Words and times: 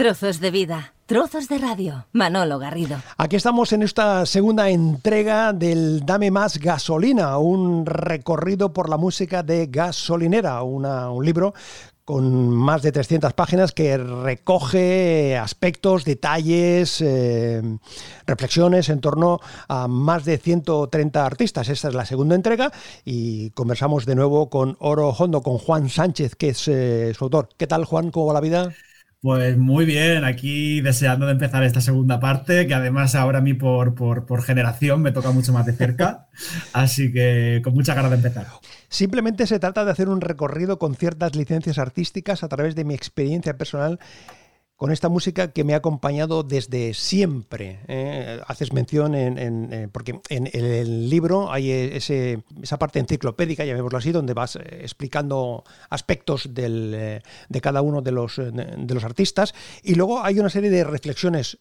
Trozos 0.00 0.40
de 0.40 0.50
vida, 0.50 0.94
trozos 1.04 1.46
de 1.46 1.58
radio. 1.58 2.06
Manolo 2.14 2.58
Garrido. 2.58 2.96
Aquí 3.18 3.36
estamos 3.36 3.70
en 3.74 3.82
esta 3.82 4.24
segunda 4.24 4.70
entrega 4.70 5.52
del 5.52 6.06
Dame 6.06 6.30
más 6.30 6.56
gasolina, 6.56 7.36
un 7.36 7.84
recorrido 7.84 8.72
por 8.72 8.88
la 8.88 8.96
música 8.96 9.42
de 9.42 9.66
gasolinera, 9.66 10.62
un 10.62 11.22
libro 11.22 11.52
con 12.06 12.48
más 12.48 12.80
de 12.80 12.92
300 12.92 13.34
páginas 13.34 13.72
que 13.72 13.98
recoge 13.98 15.36
aspectos, 15.36 16.06
detalles, 16.06 17.02
eh, 17.02 17.60
reflexiones 18.26 18.88
en 18.88 19.02
torno 19.02 19.38
a 19.68 19.86
más 19.86 20.24
de 20.24 20.38
130 20.38 21.26
artistas. 21.26 21.68
Esta 21.68 21.88
es 21.88 21.94
la 21.94 22.06
segunda 22.06 22.34
entrega 22.34 22.72
y 23.04 23.50
conversamos 23.50 24.06
de 24.06 24.14
nuevo 24.14 24.48
con 24.48 24.78
Oro 24.80 25.10
Hondo, 25.10 25.42
con 25.42 25.58
Juan 25.58 25.90
Sánchez, 25.90 26.36
que 26.36 26.48
es 26.48 26.68
eh, 26.68 27.12
su 27.14 27.24
autor. 27.24 27.50
¿Qué 27.58 27.66
tal, 27.66 27.84
Juan? 27.84 28.10
¿Cómo 28.10 28.24
va 28.24 28.32
la 28.32 28.40
vida? 28.40 28.72
Pues 29.22 29.58
muy 29.58 29.84
bien, 29.84 30.24
aquí 30.24 30.80
deseando 30.80 31.26
de 31.26 31.32
empezar 31.32 31.62
esta 31.62 31.82
segunda 31.82 32.20
parte, 32.20 32.66
que 32.66 32.72
además 32.72 33.14
ahora 33.14 33.40
a 33.40 33.42
mí 33.42 33.52
por, 33.52 33.94
por, 33.94 34.42
generación 34.42 35.02
me 35.02 35.12
toca 35.12 35.30
mucho 35.30 35.52
más 35.52 35.66
de 35.66 35.74
cerca, 35.74 36.28
así 36.72 37.12
que 37.12 37.60
con 37.62 37.74
mucha 37.74 37.94
ganas 37.94 38.12
de 38.12 38.16
empezar. 38.16 38.46
Simplemente 38.88 39.46
se 39.46 39.58
trata 39.58 39.84
de 39.84 39.90
hacer 39.90 40.08
un 40.08 40.22
recorrido 40.22 40.78
con 40.78 40.94
ciertas 40.94 41.36
licencias 41.36 41.78
artísticas 41.78 42.42
a 42.42 42.48
través 42.48 42.74
de 42.74 42.84
mi 42.84 42.94
experiencia 42.94 43.58
personal 43.58 44.00
con 44.80 44.92
esta 44.92 45.10
música 45.10 45.52
que 45.52 45.62
me 45.62 45.74
ha 45.74 45.76
acompañado 45.76 46.42
desde 46.42 46.94
siempre. 46.94 47.80
¿eh? 47.86 48.40
Haces 48.46 48.72
mención 48.72 49.14
en, 49.14 49.90
porque 49.92 50.22
en, 50.30 50.48
el 50.54 51.10
libro 51.10 51.52
hay 51.52 51.70
ese, 51.70 52.44
esa 52.62 52.78
parte 52.78 52.98
enciclopédica, 52.98 53.66
llamémoslo 53.66 53.98
así, 53.98 54.10
donde 54.10 54.32
vas 54.32 54.56
eh, 54.56 54.62
explicando 54.80 55.64
aspectos 55.90 56.48
eh, 56.56 57.20
de 57.50 57.60
cada 57.60 57.82
uno 57.82 58.00
de 58.00 58.12
los, 58.12 58.36
de 58.36 58.94
los 58.94 59.04
artistas 59.04 59.54
y 59.82 59.96
luego 59.96 60.22
hay 60.22 60.40
una 60.40 60.48
serie 60.48 60.70
de 60.70 60.82
reflexiones 60.82 61.58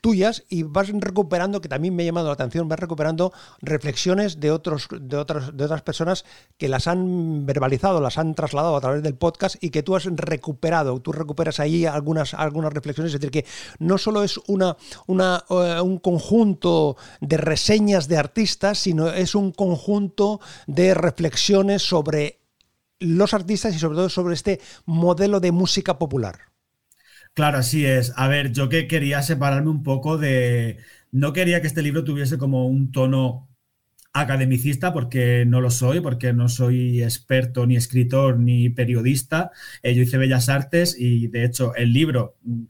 tuyas 0.00 0.44
y 0.48 0.62
vas 0.62 0.88
recuperando, 0.88 1.60
que 1.60 1.68
también 1.68 1.94
me 1.94 2.02
ha 2.02 2.06
llamado 2.06 2.28
la 2.28 2.34
atención, 2.34 2.68
vas 2.68 2.78
recuperando 2.78 3.32
reflexiones 3.60 4.40
de, 4.40 4.50
otros, 4.50 4.88
de, 4.90 5.16
otras, 5.16 5.56
de 5.56 5.64
otras 5.64 5.82
personas 5.82 6.24
que 6.58 6.68
las 6.68 6.86
han 6.86 7.46
verbalizado, 7.46 8.00
las 8.00 8.18
han 8.18 8.34
trasladado 8.34 8.76
a 8.76 8.80
través 8.80 9.02
del 9.02 9.14
podcast 9.14 9.56
y 9.62 9.70
que 9.70 9.82
tú 9.82 9.96
has 9.96 10.04
recuperado, 10.04 11.00
tú 11.00 11.12
recuperas 11.12 11.60
ahí 11.60 11.86
algunas, 11.86 12.34
algunas 12.34 12.72
reflexiones, 12.72 13.14
es 13.14 13.20
decir, 13.20 13.30
que 13.30 13.46
no 13.78 13.98
solo 13.98 14.22
es 14.22 14.38
una, 14.46 14.76
una, 15.06 15.44
eh, 15.48 15.80
un 15.80 15.98
conjunto 15.98 16.96
de 17.20 17.36
reseñas 17.36 18.08
de 18.08 18.16
artistas, 18.16 18.78
sino 18.78 19.08
es 19.08 19.34
un 19.34 19.52
conjunto 19.52 20.40
de 20.66 20.94
reflexiones 20.94 21.82
sobre 21.82 22.40
los 22.98 23.32
artistas 23.32 23.74
y 23.74 23.78
sobre 23.78 23.96
todo 23.96 24.08
sobre 24.10 24.34
este 24.34 24.60
modelo 24.84 25.40
de 25.40 25.52
música 25.52 25.98
popular. 25.98 26.49
Claro, 27.34 27.58
así 27.58 27.86
es. 27.86 28.12
A 28.16 28.28
ver, 28.28 28.52
yo 28.52 28.68
que 28.68 28.86
quería 28.86 29.22
separarme 29.22 29.70
un 29.70 29.82
poco 29.82 30.18
de... 30.18 30.78
No 31.10 31.32
quería 31.32 31.60
que 31.60 31.66
este 31.68 31.82
libro 31.82 32.04
tuviese 32.04 32.38
como 32.38 32.66
un 32.66 32.92
tono 32.92 33.48
academicista 34.12 34.92
porque 34.92 35.44
no 35.46 35.60
lo 35.60 35.70
soy, 35.70 36.00
porque 36.00 36.32
no 36.32 36.48
soy 36.48 37.02
experto 37.02 37.66
ni 37.66 37.76
escritor 37.76 38.38
ni 38.40 38.68
periodista. 38.68 39.52
Eh, 39.82 39.94
yo 39.94 40.02
hice 40.02 40.18
Bellas 40.18 40.48
Artes 40.48 40.96
y 40.98 41.28
de 41.28 41.44
hecho 41.44 41.74
el 41.76 41.92
libro, 41.92 42.36
mm, 42.42 42.62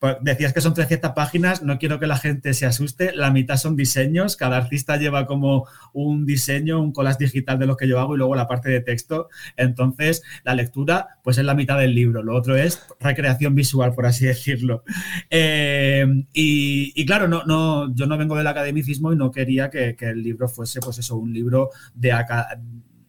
pues, 0.00 0.16
decías 0.22 0.52
que 0.52 0.60
son 0.60 0.74
300 0.74 1.12
páginas, 1.12 1.62
no 1.62 1.78
quiero 1.78 2.00
que 2.00 2.08
la 2.08 2.16
gente 2.16 2.54
se 2.54 2.66
asuste, 2.66 3.12
la 3.14 3.30
mitad 3.30 3.56
son 3.56 3.76
diseños, 3.76 4.36
cada 4.36 4.56
artista 4.56 4.96
lleva 4.96 5.26
como 5.26 5.66
un 5.92 6.26
diseño, 6.26 6.80
un 6.80 6.92
collage 6.92 7.24
digital 7.24 7.58
de 7.58 7.66
lo 7.66 7.76
que 7.76 7.86
yo 7.86 8.00
hago 8.00 8.14
y 8.14 8.18
luego 8.18 8.34
la 8.34 8.48
parte 8.48 8.68
de 8.68 8.80
texto. 8.80 9.28
Entonces 9.56 10.22
la 10.44 10.54
lectura 10.54 11.18
pues 11.22 11.38
es 11.38 11.44
la 11.44 11.54
mitad 11.54 11.78
del 11.78 11.94
libro, 11.94 12.22
lo 12.22 12.34
otro 12.34 12.56
es 12.56 12.84
recreación 12.98 13.54
visual, 13.54 13.94
por 13.94 14.06
así 14.06 14.26
decirlo. 14.26 14.82
Eh, 15.30 16.04
y, 16.32 17.06
claro, 17.06 17.28
no, 17.28 17.44
no, 17.44 17.94
yo 17.94 18.06
no 18.06 18.18
vengo 18.18 18.36
del 18.36 18.46
academicismo 18.46 19.12
y 19.12 19.16
no 19.16 19.30
quería 19.30 19.70
que 19.70 19.96
el 20.00 20.22
libro 20.22 20.48
fuese 20.48 20.79
pues 20.80 20.98
eso, 20.98 21.16
un 21.16 21.32
libro 21.32 21.70
de 21.94 22.12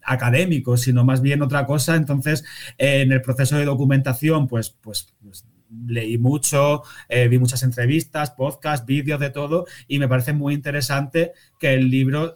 académico, 0.04 0.78
sino 0.78 1.04
más 1.04 1.22
bien 1.22 1.42
otra 1.42 1.66
cosa. 1.66 1.96
Entonces, 1.96 2.44
en 2.78 3.12
el 3.12 3.22
proceso 3.22 3.58
de 3.58 3.66
documentación, 3.66 4.48
pues, 4.48 4.70
pues, 4.70 5.14
pues 5.24 5.46
leí 5.88 6.18
mucho, 6.18 6.84
eh, 7.08 7.28
vi 7.28 7.40
muchas 7.40 7.64
entrevistas, 7.64 8.32
podcasts, 8.32 8.86
vídeos 8.86 9.20
de 9.20 9.30
todo, 9.30 9.66
y 9.88 10.00
me 10.00 10.08
parece 10.08 10.34
muy 10.34 10.54
interesante 10.54 11.32
que 11.60 11.74
el 11.74 11.90
libro 11.90 12.34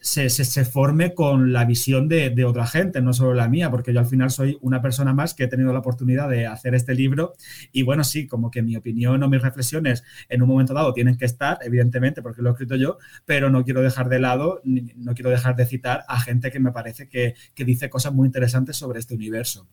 se, 0.00 0.64
forme 0.64 1.14
con 1.14 1.52
la 1.52 1.64
visión 1.64 2.08
de, 2.08 2.44
otra 2.44 2.66
gente, 2.66 3.00
no 3.00 3.12
solo 3.12 3.34
la 3.34 3.48
mía, 3.48 3.70
porque 3.70 3.92
yo 3.92 4.00
al 4.00 4.06
final 4.06 4.30
soy 4.30 4.58
una 4.60 4.80
persona 4.80 5.12
más 5.12 5.34
que 5.34 5.44
he 5.44 5.48
tenido 5.48 5.72
la 5.72 5.80
oportunidad 5.80 6.28
de 6.28 6.46
hacer 6.46 6.74
este 6.74 6.94
libro 6.94 7.34
y 7.72 7.82
bueno, 7.82 8.04
sí, 8.04 8.26
como 8.26 8.50
que 8.50 8.62
mi 8.62 8.76
opinión 8.76 9.22
o 9.22 9.28
mis 9.28 9.42
reflexiones 9.42 10.04
en 10.28 10.42
un 10.42 10.48
momento 10.48 10.74
dado 10.74 10.92
tienen 10.92 11.16
que 11.16 11.24
estar, 11.24 11.58
evidentemente, 11.62 12.22
porque 12.22 12.42
lo 12.42 12.50
he 12.50 12.52
escrito 12.52 12.76
yo, 12.76 12.98
pero 13.24 13.50
no 13.50 13.64
quiero 13.64 13.82
dejar 13.82 14.08
de 14.08 14.18
lado, 14.18 14.60
no 14.64 15.14
quiero 15.14 15.30
dejar 15.30 15.56
de 15.56 15.66
citar 15.66 16.04
a 16.08 16.20
gente 16.20 16.50
que 16.50 16.60
me 16.60 16.72
parece 16.72 17.08
que, 17.08 17.34
dice 17.56 17.90
cosas 17.90 18.14
muy 18.14 18.26
interesantes 18.26 18.76
sobre 18.76 18.98
este 18.98 19.14
universo. 19.14 19.66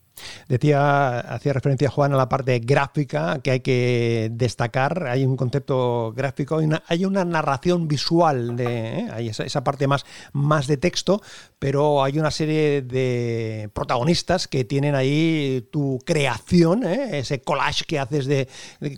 Decía, 0.49 1.19
hacía 1.19 1.53
referencia 1.53 1.89
Juan 1.89 2.13
a 2.13 2.17
la 2.17 2.27
parte 2.27 2.59
gráfica 2.59 3.39
que 3.41 3.51
hay 3.51 3.59
que 3.61 4.29
destacar, 4.33 5.07
hay 5.07 5.25
un 5.25 5.37
concepto 5.37 6.13
gráfico, 6.13 6.57
hay 6.57 6.65
una, 6.65 6.83
hay 6.87 7.05
una 7.05 7.23
narración 7.23 7.87
visual, 7.87 8.55
de, 8.55 8.65
¿eh? 8.65 9.07
hay 9.13 9.29
esa 9.29 9.63
parte 9.63 9.87
más 9.87 10.05
más 10.33 10.67
de 10.67 10.77
texto, 10.77 11.21
pero 11.59 12.03
hay 12.03 12.19
una 12.19 12.31
serie 12.31 12.81
de 12.81 13.69
protagonistas 13.73 14.47
que 14.47 14.65
tienen 14.65 14.93
ahí 14.93 15.67
tu 15.71 15.99
creación, 16.05 16.85
¿eh? 16.85 17.19
ese 17.19 17.41
collage 17.41 17.85
que 17.85 17.97
haces 17.97 18.27
de, 18.27 18.47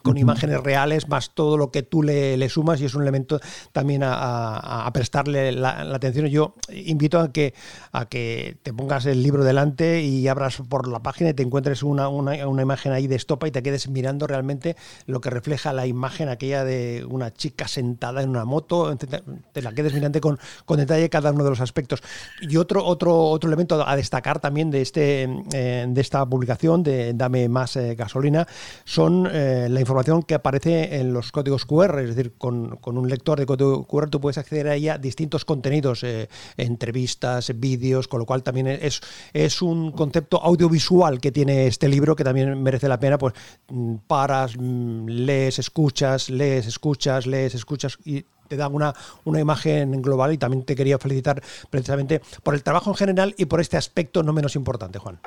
con 0.04 0.18
imágenes 0.18 0.62
reales, 0.62 1.08
más 1.08 1.34
todo 1.34 1.56
lo 1.56 1.72
que 1.72 1.84
tú 1.84 2.04
le, 2.04 2.50
sumas 2.50 2.82
y 2.82 2.86
es 2.86 2.96
un 2.96 3.04
elemento 3.04 3.40
también 3.72 4.02
a, 4.04 4.90
prestarle 4.94 5.52
la, 5.52 5.82
atención. 5.96 6.28
Yo 6.28 6.56
invito 6.70 7.20
a 7.20 7.32
que, 7.32 7.54
a 7.92 8.06
que 8.06 8.58
te 8.64 8.74
pongas 8.74 9.06
el 9.06 9.24
libro 9.24 9.44
delante 9.44 10.02
y 10.02 10.28
abras 10.28 10.62
por 10.68 10.88
la 10.88 11.00
página 11.00 11.30
y 11.30 11.34
te 11.34 11.44
encuentres 11.44 11.84
una, 11.84 12.10
imagen 12.62 12.92
ahí 12.92 13.08
de 13.08 13.16
estopa 13.16 13.48
y 13.48 13.52
te 13.52 13.64
quedes 13.64 13.88
mirando 13.88 14.28
realmente 14.28 14.76
lo 15.06 15.22
que 15.22 15.30
refleja 15.30 15.74
la 15.74 15.88
imagen 15.88 16.30
aquella 16.30 16.64
de 16.64 17.06
una 17.10 17.34
chica 17.34 17.68
sentada 17.68 18.24
en 18.24 18.30
una 18.30 18.46
moto, 18.46 18.96
te, 18.98 19.62
la 19.62 19.72
quedes 19.72 19.94
mirando 19.94 20.20
con, 20.20 20.40
con 20.66 20.78
detalle 20.80 21.07
cada 21.10 21.32
uno 21.32 21.44
de 21.44 21.50
los 21.50 21.62
aspectos. 21.62 22.02
Y 22.42 22.58
otro, 22.58 22.86
otro, 22.86 23.18
otro 23.18 23.48
elemento 23.48 23.88
a 23.88 23.96
destacar 23.96 24.40
también 24.40 24.72
de, 24.72 24.82
este, 24.82 25.28
eh, 25.54 25.86
de 25.88 26.02
esta 26.02 26.26
publicación 26.26 26.84
de 26.84 27.14
Dame 27.14 27.50
más 27.50 27.76
eh, 27.76 27.96
gasolina 27.96 28.48
son 28.86 29.28
eh, 29.32 29.68
la 29.70 29.80
información 29.80 30.24
que 30.24 30.36
aparece 30.36 31.00
en 31.00 31.14
los 31.14 31.32
códigos 31.32 31.66
QR, 31.66 32.00
es 32.00 32.16
decir, 32.16 32.34
con, 32.38 32.78
un 32.84 33.10
lector 33.10 33.40
de 33.40 33.46
código 33.46 33.86
QR 33.86 34.10
tú 34.10 34.20
puedes 34.20 34.38
acceder 34.38 34.68
a 34.68 34.76
ella 34.76 34.98
distintos 34.98 35.46
contenidos, 35.46 36.06
entrevistas, 36.56 37.52
vídeos, 37.60 38.08
con 38.08 38.20
lo 38.20 38.26
cual 38.26 38.44
también 38.44 38.68
es, 38.68 39.02
es 39.34 39.62
un 39.62 39.92
concepto 39.92 40.42
audiovisual 40.42 41.20
que 41.20 41.32
tiene 41.32 41.68
este 41.68 41.88
libro 41.88 42.16
que 42.16 42.24
también 42.24 42.62
merece 42.62 42.88
la 42.88 43.00
pena, 43.00 43.18
pues 43.18 43.34
mm, 43.70 43.96
paras, 44.08 44.56
mm, 44.58 45.08
lees, 45.08 45.60
escuchas, 45.60 46.30
lees, 46.30 46.68
escuchas, 46.68 47.26
lees, 47.26 47.56
escuchas 47.56 47.98
y 48.06 48.26
te 48.48 48.58
da 48.58 48.68
una, 48.68 48.94
una 49.26 49.40
imagen 49.40 50.02
global 50.02 50.34
y 50.34 50.38
también 50.38 50.64
te 50.64 50.76
quería 50.76 50.98
felicitar 50.98 51.42
precisamente 51.70 52.22
por 52.44 52.54
el 52.54 52.64
trabajo 52.64 52.90
en 52.92 52.96
general 52.96 53.36
y 53.38 53.46
por 53.46 53.62
este 53.62 53.78
aspecto 53.78 54.24
no 54.24 54.34
menos 54.34 54.56
importante, 54.56 55.00
Juan. 55.00 55.20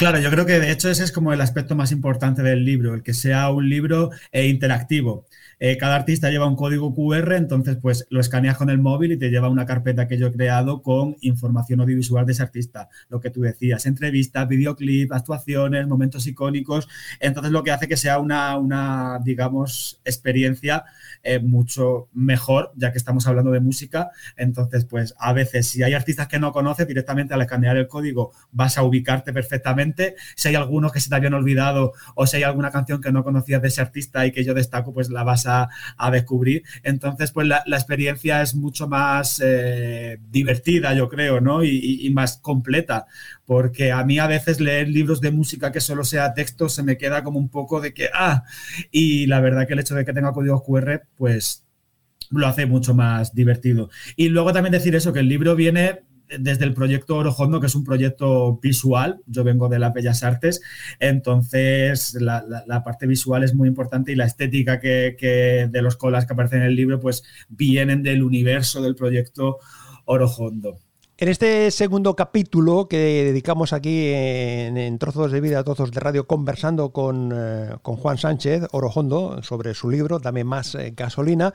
Claro, 0.00 0.18
yo 0.18 0.30
creo 0.30 0.46
que 0.46 0.58
de 0.58 0.70
hecho 0.70 0.88
ese 0.88 1.04
es 1.04 1.12
como 1.12 1.34
el 1.34 1.42
aspecto 1.42 1.76
más 1.76 1.92
importante 1.92 2.42
del 2.42 2.64
libro, 2.64 2.94
el 2.94 3.02
que 3.02 3.12
sea 3.12 3.50
un 3.50 3.68
libro 3.68 4.10
eh, 4.32 4.46
interactivo. 4.46 5.26
Eh, 5.62 5.76
cada 5.76 5.94
artista 5.94 6.30
lleva 6.30 6.46
un 6.46 6.56
código 6.56 6.94
QR, 6.94 7.34
entonces 7.34 7.76
pues 7.76 8.06
lo 8.08 8.18
escaneas 8.18 8.56
con 8.56 8.70
el 8.70 8.78
móvil 8.78 9.12
y 9.12 9.18
te 9.18 9.28
lleva 9.28 9.50
una 9.50 9.66
carpeta 9.66 10.08
que 10.08 10.16
yo 10.16 10.28
he 10.28 10.32
creado 10.32 10.80
con 10.80 11.16
información 11.20 11.82
audiovisual 11.82 12.24
de 12.24 12.32
ese 12.32 12.42
artista. 12.42 12.88
Lo 13.10 13.20
que 13.20 13.28
tú 13.28 13.42
decías, 13.42 13.84
entrevistas, 13.84 14.48
videoclips, 14.48 15.12
actuaciones, 15.12 15.86
momentos 15.86 16.26
icónicos. 16.26 16.88
Entonces 17.20 17.52
lo 17.52 17.62
que 17.62 17.72
hace 17.72 17.88
que 17.88 17.98
sea 17.98 18.18
una, 18.18 18.56
una 18.56 19.20
digamos, 19.22 20.00
experiencia 20.02 20.84
eh, 21.22 21.40
mucho 21.40 22.08
mejor, 22.14 22.72
ya 22.74 22.90
que 22.90 22.98
estamos 22.98 23.26
hablando 23.26 23.50
de 23.50 23.60
música. 23.60 24.10
Entonces, 24.38 24.86
pues 24.86 25.14
a 25.18 25.34
veces 25.34 25.68
si 25.68 25.82
hay 25.82 25.92
artistas 25.92 26.26
que 26.26 26.38
no 26.38 26.52
conoces, 26.52 26.86
directamente 26.86 27.34
al 27.34 27.42
escanear 27.42 27.76
el 27.76 27.86
código 27.86 28.32
vas 28.50 28.78
a 28.78 28.82
ubicarte 28.82 29.34
perfectamente. 29.34 30.16
Si 30.36 30.48
hay 30.48 30.54
algunos 30.54 30.90
que 30.90 31.00
se 31.00 31.10
te 31.10 31.16
habían 31.16 31.34
olvidado 31.34 31.92
o 32.14 32.26
si 32.26 32.38
hay 32.38 32.44
alguna 32.44 32.70
canción 32.70 33.02
que 33.02 33.12
no 33.12 33.22
conocías 33.24 33.60
de 33.60 33.68
ese 33.68 33.82
artista 33.82 34.24
y 34.24 34.32
que 34.32 34.42
yo 34.42 34.54
destaco, 34.54 34.94
pues 34.94 35.10
la 35.10 35.22
vas 35.22 35.46
a 35.46 35.49
a, 35.50 36.10
descubrir. 36.10 36.62
Entonces, 36.82 37.32
pues 37.32 37.46
la, 37.46 37.62
experiencia 37.66 38.42
es 38.42 38.54
mucho 38.54 38.88
más 38.88 39.40
eh, 39.44 40.18
divertida, 40.30 40.94
yo 40.94 41.08
creo, 41.08 41.40
¿no? 41.40 41.64
Y, 41.64 42.10
más 42.10 42.38
completa, 42.38 43.06
porque 43.46 43.92
a 43.92 44.04
mí 44.04 44.18
a 44.18 44.26
veces 44.26 44.60
leer 44.60 44.88
libros 44.88 45.20
de 45.20 45.30
música 45.30 45.70
que 45.70 45.80
solo 45.80 46.04
sea 46.04 46.34
texto 46.34 46.68
se 46.68 46.82
me 46.82 46.96
queda 46.96 47.22
como 47.22 47.38
un 47.38 47.48
poco 47.48 47.80
de 47.80 47.94
que, 47.94 48.08
ah, 48.12 48.42
y 48.90 49.26
la 49.26 49.40
verdad 49.40 49.66
que 49.66 49.74
el 49.74 49.80
hecho 49.80 49.94
de 49.94 50.04
que 50.04 50.12
tenga 50.12 50.32
código 50.32 50.62
QR, 50.64 51.02
pues 51.16 51.64
lo 52.30 52.46
hace 52.46 52.66
mucho 52.66 52.94
más 52.94 53.34
divertido. 53.34 53.90
Y 54.16 54.28
luego 54.28 54.52
también 54.52 54.72
decir 54.72 54.94
eso, 54.94 55.12
que 55.12 55.20
el 55.20 55.28
libro 55.28 55.56
viene 55.56 56.00
desde 56.38 56.64
el 56.64 56.74
proyecto 56.74 57.16
Orojondo, 57.16 57.60
que 57.60 57.66
es 57.66 57.74
un 57.74 57.84
proyecto 57.84 58.58
visual, 58.62 59.20
yo 59.26 59.44
vengo 59.44 59.68
de 59.68 59.78
las 59.78 59.92
Bellas 59.92 60.22
Artes, 60.22 60.60
entonces 60.98 62.14
la, 62.20 62.82
parte 62.84 63.06
visual 63.06 63.44
es 63.44 63.54
muy 63.54 63.68
importante 63.68 64.12
y 64.12 64.16
la 64.16 64.26
estética 64.26 64.80
que, 64.80 65.68
de 65.70 65.82
los 65.82 65.96
colas 65.96 66.26
que 66.26 66.32
aparecen 66.32 66.62
en 66.62 66.68
el 66.68 66.76
libro, 66.76 67.00
pues 67.00 67.22
vienen 67.48 68.02
del 68.02 68.22
universo 68.22 68.82
del 68.82 68.94
proyecto 68.94 69.58
Orojondo. 70.04 70.78
En 71.20 71.28
este 71.28 71.70
segundo 71.70 72.16
capítulo 72.16 72.88
que 72.88 72.96
dedicamos 72.96 73.74
aquí 73.74 74.06
en, 74.06 74.98
Trozos 74.98 75.30
de 75.30 75.42
Vida, 75.42 75.62
Trozos 75.62 75.90
de 75.90 76.00
Radio, 76.00 76.26
conversando 76.26 76.92
con, 76.92 77.30
eh, 77.34 77.74
Juan 77.82 78.16
Sánchez 78.16 78.62
Orojondo 78.72 79.42
sobre 79.42 79.74
su 79.74 79.90
libro 79.90 80.18
Dame 80.18 80.44
más 80.44 80.74
eh, 80.76 80.94
gasolina, 80.96 81.52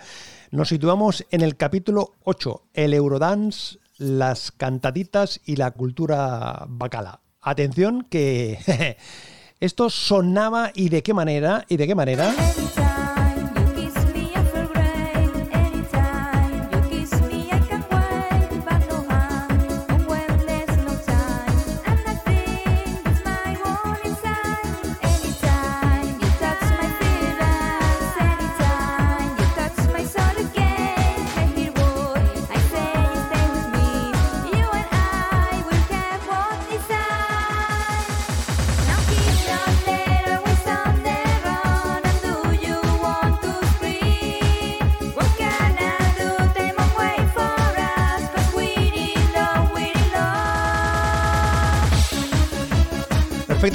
nos 0.51 0.69
situamos 0.69 1.25
en 1.31 1.42
el 1.42 1.57
capítulo 1.57 2.12
8, 2.25 2.62
el 2.75 2.94
Eurodance, 2.94 3.80
las 3.98 4.52
cantaditas 4.52 5.42
y 5.46 5.56
la 5.56 5.72
cultura 5.72 6.66
bacala. 6.68 7.22
Atención 7.42 8.06
que 8.10 8.98
esto 9.60 9.90
sonaba 9.90 10.72
y 10.74 10.90
de 10.90 11.04
qué 11.04 11.14
manera, 11.14 11.66
y 11.70 11.78
de 11.78 11.88
qué 11.88 11.96
manera... 11.96 12.34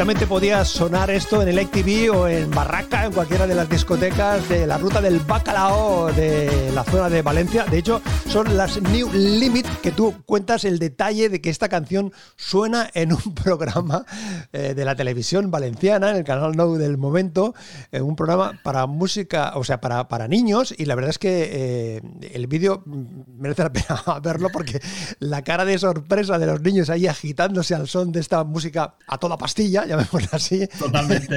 perfectamente 0.00 0.26
podía 0.26 0.64
sonar 0.64 1.11
esto 1.11 1.43
en 1.43 1.49
el 1.49 1.58
ATV 1.58 2.11
o 2.11 2.26
en 2.26 2.50
Barraca, 2.50 3.00
en 3.11 3.15
cualquiera 3.15 3.47
de 3.49 3.57
las 3.57 3.69
discotecas 3.69 4.49
de 4.49 4.69
la 4.69 4.79
ruta 4.79 5.01
del 5.01 5.19
Bacalao 5.19 6.12
de 6.12 6.71
la 6.73 6.85
zona 6.85 7.09
de 7.09 7.23
Valencia. 7.23 7.65
De 7.65 7.79
hecho, 7.79 8.01
son 8.29 8.57
las 8.57 8.81
New 8.81 9.11
Limit 9.12 9.67
que 9.83 9.91
tú 9.91 10.23
cuentas 10.27 10.65
el 10.65 10.79
detalle 10.79 11.29
de 11.29 11.41
que 11.41 11.51
esta 11.51 11.69
canción 11.69 12.12
suena 12.37 12.89
en 12.95 13.12
un 13.12 13.35
programa 13.43 14.05
eh, 14.53 14.75
de 14.75 14.85
la 14.85 14.95
televisión 14.95 15.51
valenciana, 15.51 16.11
en 16.11 16.17
el 16.19 16.25
canal 16.25 16.57
No 16.57 16.75
del 16.75 16.99
momento, 16.99 17.55
en 17.91 18.03
un 18.05 18.15
programa 18.15 18.61
para 18.62 18.87
música, 18.87 19.53
o 19.57 19.65
sea, 19.65 19.81
para, 19.81 20.07
para 20.07 20.29
niños. 20.29 20.73
Y 20.77 20.85
la 20.85 20.95
verdad 20.95 21.11
es 21.11 21.19
que 21.19 21.51
eh, 21.53 22.03
el 22.33 22.47
vídeo 22.47 22.85
merece 22.87 23.65
la 23.65 23.73
pena 23.73 24.21
verlo 24.23 24.51
porque 24.53 24.81
la 25.19 25.43
cara 25.43 25.65
de 25.65 25.79
sorpresa 25.79 26.39
de 26.39 26.47
los 26.47 26.61
niños 26.61 26.91
ahí 26.91 27.09
agitándose 27.09 27.75
al 27.75 27.89
son 27.89 28.12
de 28.12 28.21
esta 28.21 28.45
música 28.45 28.95
a 29.09 29.19
toda 29.19 29.37
pastilla 29.37 29.71
ya 29.71 29.87
llamémoslo 29.87 30.29
así. 30.33 30.67
Totalmente. 30.79 31.37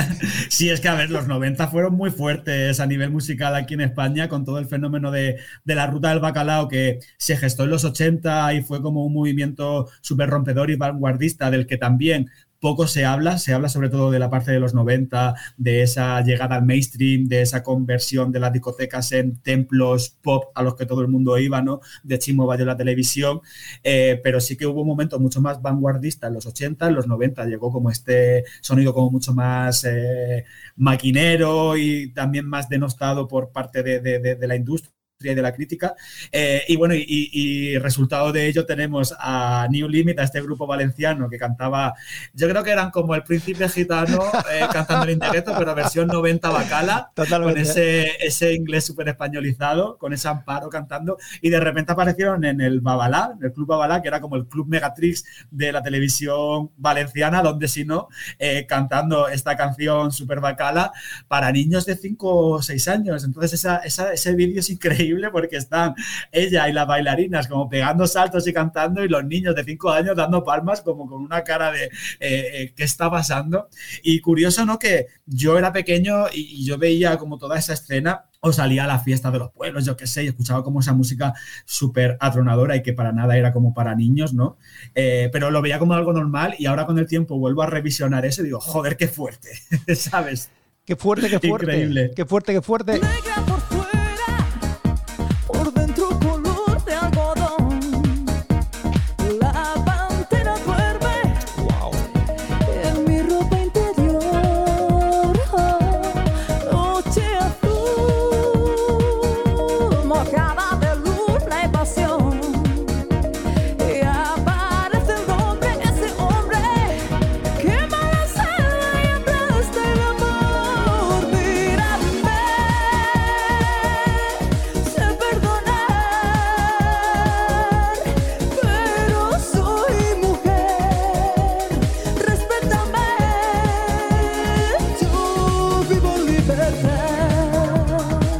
sí, 0.48 0.70
es 0.70 0.80
que 0.80 0.88
a 0.88 0.94
ver, 0.94 1.05
los 1.10 1.26
90 1.28 1.68
fueron 1.68 1.94
muy 1.94 2.10
fuertes 2.10 2.80
a 2.80 2.86
nivel 2.86 3.10
musical 3.10 3.54
aquí 3.54 3.74
en 3.74 3.80
España 3.82 4.28
con 4.28 4.44
todo 4.44 4.58
el 4.58 4.66
fenómeno 4.66 5.10
de, 5.10 5.38
de 5.64 5.74
la 5.74 5.86
ruta 5.86 6.10
del 6.10 6.20
bacalao 6.20 6.68
que 6.68 7.00
se 7.18 7.36
gestó 7.36 7.64
en 7.64 7.70
los 7.70 7.84
80 7.84 8.54
y 8.54 8.62
fue 8.62 8.82
como 8.82 9.04
un 9.04 9.12
movimiento 9.12 9.88
súper 10.00 10.30
rompedor 10.30 10.70
y 10.70 10.76
vanguardista 10.76 11.50
del 11.50 11.66
que 11.66 11.76
también 11.76 12.30
poco 12.60 12.86
se 12.86 13.04
habla, 13.04 13.38
se 13.38 13.52
habla 13.52 13.68
sobre 13.68 13.88
todo 13.88 14.10
de 14.10 14.18
la 14.18 14.30
parte 14.30 14.52
de 14.52 14.60
los 14.60 14.74
90, 14.74 15.34
de 15.56 15.82
esa 15.82 16.20
llegada 16.22 16.56
al 16.56 16.64
mainstream, 16.64 17.26
de 17.26 17.42
esa 17.42 17.62
conversión 17.62 18.32
de 18.32 18.40
las 18.40 18.52
discotecas 18.52 19.12
en 19.12 19.36
templos 19.36 20.16
pop 20.22 20.44
a 20.54 20.62
los 20.62 20.74
que 20.76 20.86
todo 20.86 21.00
el 21.02 21.08
mundo 21.08 21.38
iba, 21.38 21.62
¿no? 21.62 21.80
De 22.02 22.18
Chimo 22.18 22.46
de 22.56 22.64
la 22.64 22.76
televisión, 22.76 23.40
eh, 23.82 24.20
pero 24.22 24.40
sí 24.40 24.56
que 24.56 24.66
hubo 24.66 24.82
un 24.82 24.88
momento 24.88 25.18
mucho 25.18 25.40
más 25.40 25.60
vanguardista 25.60 26.28
en 26.28 26.34
los 26.34 26.46
80, 26.46 26.88
en 26.88 26.94
los 26.94 27.06
90 27.06 27.44
llegó 27.46 27.72
como 27.72 27.90
este 27.90 28.44
sonido 28.60 28.94
como 28.94 29.10
mucho 29.10 29.34
más 29.34 29.84
eh, 29.84 30.44
maquinero 30.76 31.76
y 31.76 32.12
también 32.12 32.46
más 32.48 32.68
denostado 32.68 33.28
por 33.28 33.50
parte 33.50 33.82
de 33.82 34.46
la 34.46 34.56
industria 34.56 34.95
y 35.20 35.34
de 35.34 35.42
la 35.42 35.52
crítica. 35.52 35.94
Eh, 36.30 36.62
y 36.68 36.76
bueno, 36.76 36.94
y, 36.96 37.78
resultado 37.78 38.32
de 38.32 38.46
ello 38.46 38.66
tenemos 38.66 39.14
a 39.18 39.66
New 39.70 39.88
Limit, 39.88 40.18
a 40.18 40.24
este 40.24 40.42
grupo 40.42 40.66
valenciano 40.66 41.28
que 41.28 41.38
cantaba, 41.38 41.94
yo 42.32 42.48
creo 42.48 42.62
que 42.62 42.70
eran 42.70 42.90
como 42.90 43.14
el 43.14 43.22
príncipe 43.22 43.68
gitano 43.68 44.22
eh, 44.52 44.66
cantando 44.72 45.04
en 45.04 45.12
indirecto, 45.12 45.54
pero 45.58 45.74
versión 45.74 46.08
90 46.08 46.50
bacala, 46.50 47.12
con 47.14 47.56
ese, 47.56 48.24
ese 48.24 48.54
inglés 48.54 48.84
súper 48.84 49.08
españolizado, 49.08 49.96
con 49.98 50.12
ese 50.12 50.28
amparo 50.28 50.68
cantando, 50.68 51.18
y 51.40 51.50
de 51.50 51.60
repente 51.60 51.92
aparecieron 51.92 52.44
en 52.44 52.60
el 52.60 52.80
Babalá, 52.80 53.32
en 53.38 53.44
el 53.44 53.52
Club 53.52 53.68
Babalá, 53.68 54.02
que 54.02 54.08
era 54.08 54.20
como 54.20 54.36
el 54.36 54.46
Club 54.46 54.68
Megatrix 54.68 55.24
de 55.50 55.72
la 55.72 55.82
televisión 55.82 56.70
valenciana, 56.76 57.42
donde 57.42 57.68
si 57.68 57.84
no, 57.84 58.08
eh, 58.38 58.66
cantando 58.66 59.28
esta 59.28 59.56
canción 59.56 60.12
súper 60.12 60.40
bacala 60.40 60.92
para 61.28 61.52
niños 61.52 61.86
de 61.86 61.96
5 61.96 62.36
o 62.36 62.62
6 62.62 62.88
años. 62.88 63.24
Entonces 63.24 63.54
esa, 63.54 63.78
ese 63.78 64.34
vídeo 64.34 64.60
es 64.60 64.70
increíble 64.70 65.05
porque 65.32 65.56
están 65.56 65.94
ella 66.32 66.68
y 66.68 66.72
las 66.72 66.86
bailarinas 66.86 67.48
como 67.48 67.68
pegando 67.68 68.06
saltos 68.06 68.46
y 68.46 68.52
cantando 68.52 69.04
y 69.04 69.08
los 69.08 69.24
niños 69.24 69.54
de 69.54 69.64
5 69.64 69.90
años 69.90 70.16
dando 70.16 70.42
palmas 70.44 70.80
como 70.82 71.08
con 71.08 71.22
una 71.22 71.42
cara 71.42 71.70
de 71.70 71.84
eh, 71.84 71.90
eh, 72.20 72.72
¿qué 72.76 72.84
está 72.84 73.10
pasando? 73.10 73.68
Y 74.02 74.20
curioso, 74.20 74.64
¿no? 74.64 74.78
Que 74.78 75.06
yo 75.26 75.58
era 75.58 75.72
pequeño 75.72 76.26
y, 76.32 76.64
yo 76.64 76.78
veía 76.78 77.16
como 77.16 77.38
toda 77.38 77.58
esa 77.58 77.74
escena 77.74 78.24
o 78.40 78.52
salía 78.52 78.84
a 78.84 78.86
la 78.86 78.98
fiesta 78.98 79.30
de 79.30 79.38
los 79.38 79.50
pueblos, 79.52 79.84
yo 79.84 79.96
qué 79.96 80.06
sé, 80.06 80.24
y 80.24 80.28
escuchaba 80.28 80.62
como 80.62 80.80
esa 80.80 80.92
música 80.92 81.34
súper 81.64 82.16
atronadora 82.20 82.76
y 82.76 82.82
que 82.82 82.92
para 82.92 83.12
nada 83.12 83.36
era 83.36 83.52
como 83.52 83.74
para 83.74 83.94
niños, 83.94 84.34
¿no? 84.34 84.56
Eh, 84.94 85.30
pero 85.32 85.50
lo 85.50 85.62
veía 85.62 85.78
como 85.78 85.94
algo 85.94 86.12
normal 86.12 86.54
y 86.58 86.66
ahora 86.66 86.86
con 86.86 86.98
el 86.98 87.06
tiempo 87.06 87.38
vuelvo 87.38 87.62
a 87.62 87.66
revisionar 87.66 88.24
eso 88.24 88.42
y 88.42 88.46
digo, 88.46 88.60
joder, 88.60 88.96
qué 88.96 89.08
fuerte, 89.08 89.50
¿sabes? 89.94 90.50
Qué 90.86 90.94
fuerte, 90.94 91.28
qué 91.28 91.40
fuerte. 91.40 91.66
Increíble. 91.66 92.12
Qué 92.14 92.24
fuerte, 92.24 92.52
qué 92.52 92.62
fuerte. 92.62 93.00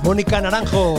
Mónica 0.06 0.40
Naranjo. 0.40 0.94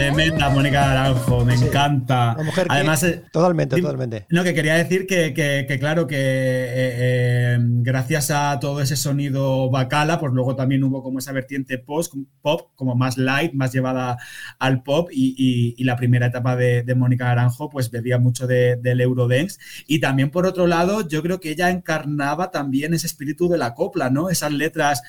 Tremenda 0.00 0.48
Mónica 0.48 0.80
Naranjo, 0.80 1.44
me 1.44 1.54
encanta. 1.54 2.34
Además, 2.70 3.02
eh, 3.02 3.22
totalmente, 3.30 3.76
totalmente. 3.76 4.26
No, 4.30 4.42
que 4.42 4.54
quería 4.54 4.76
decir 4.76 5.06
que, 5.06 5.76
claro, 5.78 6.06
que 6.06 6.16
eh, 6.16 6.70
eh, 6.74 7.58
gracias 7.60 8.30
a 8.30 8.58
todo 8.58 8.80
ese 8.80 8.96
sonido 8.96 9.68
bacala, 9.68 10.18
pues 10.18 10.32
luego 10.32 10.56
también 10.56 10.82
hubo 10.84 11.02
como 11.02 11.18
esa 11.18 11.32
vertiente 11.32 11.76
post, 11.76 12.14
pop, 12.40 12.70
como 12.76 12.94
más 12.94 13.18
light, 13.18 13.52
más 13.52 13.74
llevada 13.74 14.16
al 14.58 14.82
pop, 14.82 15.10
y, 15.12 15.84
la 15.84 15.96
primera 15.96 16.28
etapa 16.28 16.56
de, 16.56 16.94
Mónica 16.96 17.26
Naranjo, 17.26 17.68
pues 17.68 17.90
bebía 17.90 18.18
mucho 18.18 18.46
del 18.46 19.00
Eurodance. 19.02 19.58
Y 19.86 20.00
también, 20.00 20.30
por 20.30 20.46
otro 20.46 20.66
lado, 20.66 21.06
yo 21.06 21.22
creo 21.22 21.40
que 21.40 21.50
ella 21.50 21.68
encarnaba 21.68 22.50
también 22.50 22.94
ese 22.94 23.06
espíritu 23.06 23.50
de 23.50 23.58
la 23.58 23.74
copla, 23.74 24.08
¿no? 24.08 24.30
Esas 24.30 24.52
letras 24.52 25.02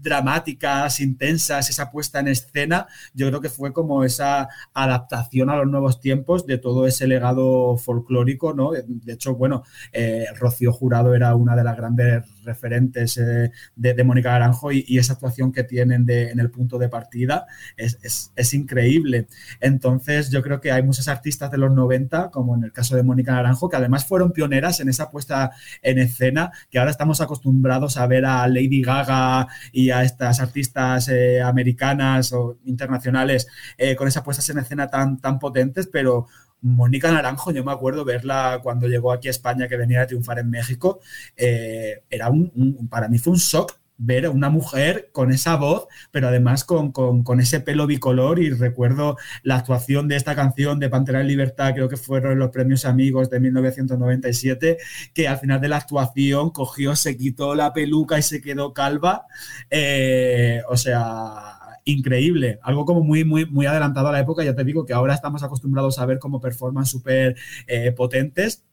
dramáticas, 0.00 1.00
intensas, 1.00 1.70
esa 1.70 1.90
puesta 1.90 2.20
en 2.20 2.28
escena, 2.28 2.86
yo 3.14 3.28
creo 3.28 3.40
que 3.40 3.48
fue 3.48 3.72
como 3.72 3.81
esa 4.04 4.48
adaptación 4.74 5.50
a 5.50 5.56
los 5.56 5.66
nuevos 5.66 6.00
tiempos 6.00 6.46
de 6.46 6.58
todo 6.58 6.86
ese 6.86 7.06
legado 7.06 7.76
folclórico, 7.76 8.54
¿no? 8.54 8.72
De 8.72 9.12
hecho, 9.12 9.34
bueno, 9.34 9.62
eh, 9.92 10.26
Rocío 10.38 10.72
Jurado 10.72 11.14
era 11.14 11.34
una 11.34 11.56
de 11.56 11.64
las 11.64 11.76
grandes 11.76 12.24
referentes 12.44 13.16
eh, 13.16 13.50
de, 13.76 14.04
Mónica 14.04 14.32
Naranjo 14.32 14.72
y, 14.72 14.98
esa 14.98 15.14
actuación 15.14 15.52
que 15.52 15.64
tienen 15.64 16.08
en 16.08 16.38
el 16.38 16.50
punto 16.50 16.78
de 16.78 16.88
partida 16.88 17.46
es, 17.76 18.54
increíble. 18.54 19.26
Entonces 19.60 20.30
yo 20.30 20.42
creo 20.42 20.60
que 20.60 20.72
hay 20.72 20.82
muchos 20.82 21.08
artistas 21.08 21.50
de 21.50 21.58
los 21.58 21.72
90, 21.72 22.30
como 22.30 22.54
en 22.54 22.64
el 22.64 22.72
caso 22.72 22.96
de 22.96 23.02
Mónica 23.02 23.32
Naranjo, 23.32 23.68
que 23.68 23.76
además 23.76 24.06
fueron 24.06 24.32
pioneras 24.32 24.80
en 24.80 24.88
esa 24.88 25.10
puesta 25.10 25.52
en 25.82 25.98
escena, 25.98 26.52
que 26.70 26.78
ahora 26.78 26.90
estamos 26.90 27.20
acostumbrados 27.20 27.96
a 27.96 28.06
ver 28.06 28.24
a 28.26 28.46
Lady 28.46 28.82
Gaga 28.82 29.48
y 29.72 29.90
a 29.90 30.02
estas 30.02 30.40
artistas 30.40 31.08
eh, 31.08 31.40
americanas 31.40 32.32
o 32.32 32.58
internacionales 32.64 33.46
eh, 33.78 33.96
con 33.96 34.08
esas 34.08 34.22
puestas 34.22 34.48
en 34.50 34.58
escena 34.58 34.88
tan, 34.88 35.18
tan 35.18 35.38
potentes, 35.38 35.88
pero 35.90 36.26
Mónica 36.62 37.12
Naranjo, 37.12 37.50
yo 37.50 37.64
me 37.64 37.72
acuerdo 37.72 38.04
verla 38.04 38.60
cuando 38.62 38.86
llegó 38.86 39.12
aquí 39.12 39.28
a 39.28 39.32
España, 39.32 39.68
que 39.68 39.76
venía 39.76 40.02
a 40.02 40.06
triunfar 40.06 40.38
en 40.38 40.50
México, 40.50 41.00
eh, 41.36 42.04
era 42.08 42.30
un, 42.30 42.88
para 42.88 43.08
mí 43.08 43.18
fue 43.18 43.32
un 43.32 43.38
shock 43.38 43.82
ver 44.04 44.26
a 44.26 44.30
una 44.30 44.50
mujer 44.50 45.10
con 45.12 45.32
esa 45.32 45.56
voz, 45.56 45.86
pero 46.10 46.28
además 46.28 46.64
con, 46.64 46.92
ese 47.40 47.60
pelo 47.60 47.86
bicolor 47.86 48.40
y 48.40 48.50
recuerdo 48.50 49.16
la 49.42 49.56
actuación 49.56 50.08
de 50.08 50.16
esta 50.16 50.34
canción 50.34 50.80
de 50.80 50.88
Pantera 50.88 51.20
en 51.20 51.28
Libertad, 51.28 51.72
creo 51.74 51.88
que 51.88 51.96
fueron 51.96 52.38
los 52.38 52.50
premios 52.50 52.84
amigos 52.84 53.30
de 53.30 53.40
1997, 53.40 54.78
que 55.14 55.28
al 55.28 55.38
final 55.38 55.60
de 55.60 55.68
la 55.68 55.76
actuación 55.76 56.50
cogió, 56.50 56.96
se 56.96 57.16
quitó 57.16 57.54
la 57.54 57.72
peluca 57.72 58.18
y 58.18 58.22
se 58.22 58.40
quedó 58.40 58.72
calva. 58.72 59.26
Eh, 59.70 60.62
o 60.68 60.76
sea, 60.76 61.61
increíble, 61.84 62.58
algo 62.62 62.84
como 62.84 63.02
muy, 63.02 63.24
muy, 63.24 63.46
muy 63.46 63.66
adelantado 63.66 64.08
a 64.08 64.12
la 64.12 64.20
época. 64.20 64.44
Ya 64.44 64.54
te 64.54 64.64
digo 64.64 64.86
que 64.86 64.92
ahora 64.92 65.14
estamos 65.14 65.42
acostumbrados 65.42 65.98
a 65.98 66.06
ver 66.06 66.18
como 66.18 66.40
performance 66.40 66.90
súper 66.90 67.36
eh, 67.66 67.92
potentes, 67.92 68.64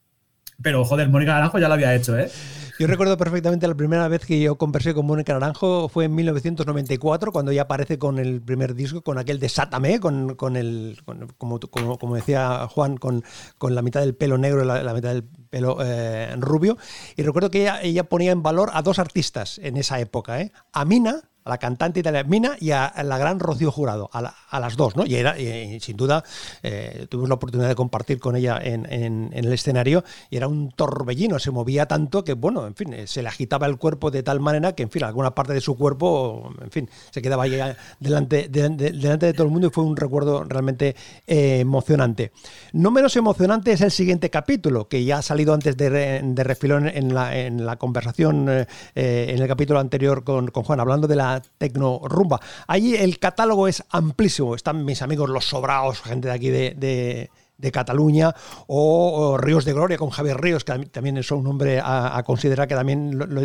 pero 0.62 0.84
joder, 0.84 1.08
Mónica 1.08 1.32
Naranjo 1.32 1.58
ya 1.58 1.68
lo 1.68 1.74
había 1.74 1.94
hecho, 1.94 2.18
¿eh? 2.18 2.30
Yo 2.78 2.86
recuerdo 2.86 3.18
perfectamente 3.18 3.68
la 3.68 3.74
primera 3.74 4.08
vez 4.08 4.24
que 4.24 4.40
yo 4.40 4.56
conversé 4.56 4.94
con 4.94 5.04
Mónica 5.04 5.34
Naranjo 5.34 5.90
fue 5.90 6.06
en 6.06 6.14
1994, 6.14 7.30
cuando 7.30 7.50
ella 7.50 7.62
aparece 7.62 7.98
con 7.98 8.18
el 8.18 8.40
primer 8.40 8.74
disco, 8.74 9.02
con 9.02 9.18
aquel 9.18 9.38
de 9.38 9.50
Sátame, 9.50 10.00
con, 10.00 10.34
con 10.34 10.56
el, 10.56 10.98
como, 11.36 11.60
como, 11.60 12.14
decía 12.14 12.66
Juan, 12.68 12.96
con, 12.96 13.22
con 13.58 13.74
la 13.74 13.82
mitad 13.82 14.00
del 14.00 14.14
pelo 14.14 14.38
negro 14.38 14.62
y 14.62 14.66
la, 14.66 14.94
mitad 14.94 15.10
del 15.10 15.24
pelo 15.24 15.76
eh, 15.82 16.34
rubio. 16.38 16.78
Y 17.16 17.22
recuerdo 17.22 17.50
que 17.50 17.62
ella, 17.62 17.82
ella 17.82 18.04
ponía 18.04 18.32
en 18.32 18.42
valor 18.42 18.70
a 18.72 18.80
dos 18.80 18.98
artistas 18.98 19.58
en 19.62 19.76
esa 19.76 20.00
época, 20.00 20.40
¿eh? 20.40 20.50
a 20.72 20.86
Mina 20.86 21.29
a 21.44 21.50
la 21.50 21.58
cantante 21.58 22.00
italiana 22.00 22.28
Mina 22.28 22.56
y 22.60 22.70
a 22.70 22.92
la 23.02 23.18
gran 23.18 23.40
Rocío 23.40 23.70
Jurado, 23.72 24.10
a, 24.12 24.60
las 24.60 24.76
dos, 24.76 24.96
¿no? 24.96 25.06
Y 25.06 25.14
era, 25.14 25.36
sin 25.80 25.96
duda, 25.96 26.22
eh, 26.62 27.06
tuvimos 27.08 27.28
la 27.28 27.36
oportunidad 27.36 27.68
de 27.68 27.74
compartir 27.74 28.18
con 28.18 28.36
ella 28.36 28.58
en, 28.62 29.30
el 29.32 29.52
escenario 29.52 30.04
y 30.28 30.36
era 30.36 30.48
un 30.48 30.70
torbellino, 30.70 31.38
se 31.38 31.50
movía 31.50 31.86
tanto 31.86 32.24
que, 32.24 32.34
bueno, 32.34 32.66
en 32.66 32.74
fin, 32.74 32.94
se 33.06 33.22
le 33.22 33.28
agitaba 33.28 33.66
el 33.66 33.78
cuerpo 33.78 34.10
de 34.10 34.22
tal 34.22 34.40
manera 34.40 34.74
que, 34.74 34.82
en 34.82 34.90
fin, 34.90 35.04
alguna 35.04 35.34
parte 35.34 35.54
de 35.54 35.60
su 35.60 35.76
cuerpo, 35.76 36.52
en 36.62 36.70
fin, 36.70 36.90
se 37.10 37.22
quedaba 37.22 37.44
ahí 37.44 37.58
delante, 37.98 38.48
delante 38.48 39.26
de 39.26 39.32
todo 39.32 39.44
el 39.44 39.52
mundo 39.52 39.68
y 39.68 39.70
fue 39.70 39.84
un 39.84 39.96
recuerdo 39.96 40.44
realmente 40.44 40.94
eh, 41.26 41.60
emocionante. 41.60 42.32
No 42.72 42.90
menos 42.90 43.16
emocionante 43.16 43.72
es 43.72 43.80
el 43.80 43.90
siguiente 43.90 44.30
capítulo, 44.30 44.88
que 44.88 45.04
ya 45.04 45.18
ha 45.18 45.22
salido 45.22 45.54
antes 45.54 45.76
de, 45.76 46.20
de 46.22 46.44
refilón 46.44 46.88
en 46.88 47.14
la, 47.14 47.36
en 47.36 47.64
la 47.64 47.76
conversación 47.76 48.48
eh, 48.48 48.66
en 48.94 49.40
el 49.40 49.48
capítulo 49.48 49.80
anterior 49.80 50.24
con, 50.24 50.48
con 50.48 50.64
Juan, 50.64 50.80
hablando 50.80 51.08
de 51.08 51.16
la 51.16 51.29
tecno 51.58 52.00
rumba. 52.04 52.40
Allí 52.66 52.96
el 52.96 53.18
catálogo 53.18 53.68
es 53.68 53.84
amplísimo. 53.90 54.54
Están 54.54 54.84
mis 54.84 55.02
amigos 55.02 55.30
los 55.30 55.46
sobraos, 55.46 56.00
gente 56.02 56.28
de 56.28 56.34
aquí 56.34 56.50
de, 56.50 57.30
Cataluña, 57.72 58.34
o, 58.66 59.36
Ríos 59.38 59.64
de 59.64 59.72
Gloria 59.72 59.98
con 59.98 60.10
Javier 60.10 60.40
Ríos, 60.40 60.64
que 60.64 60.86
también 60.86 61.18
es 61.18 61.30
un 61.30 61.46
hombre 61.46 61.80
a, 61.82 62.22
considerar 62.24 62.66
que 62.68 62.74
también 62.74 63.18
lo, 63.18 63.42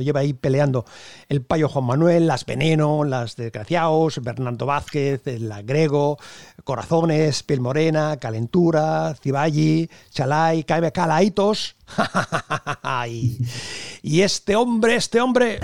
lleva 0.00 0.20
ahí 0.20 0.32
peleando. 0.32 0.84
El 1.28 1.42
Payo 1.42 1.68
Juan 1.68 1.84
Manuel, 1.84 2.26
Las 2.26 2.46
Veneno, 2.46 3.04
Las 3.04 3.36
Desgraciados, 3.36 4.20
Bernardo 4.22 4.66
Vázquez, 4.66 5.26
El 5.26 5.50
Agrego, 5.52 6.18
Corazones, 6.64 7.42
Piel 7.42 7.60
Morena, 7.60 8.16
Calentura, 8.16 9.14
Ciballi, 9.20 9.90
Chalay, 10.10 10.64
Calaitos. 10.64 11.76
y 14.02 14.20
este 14.22 14.56
hombre, 14.56 14.96
este 14.96 15.20
hombre... 15.20 15.60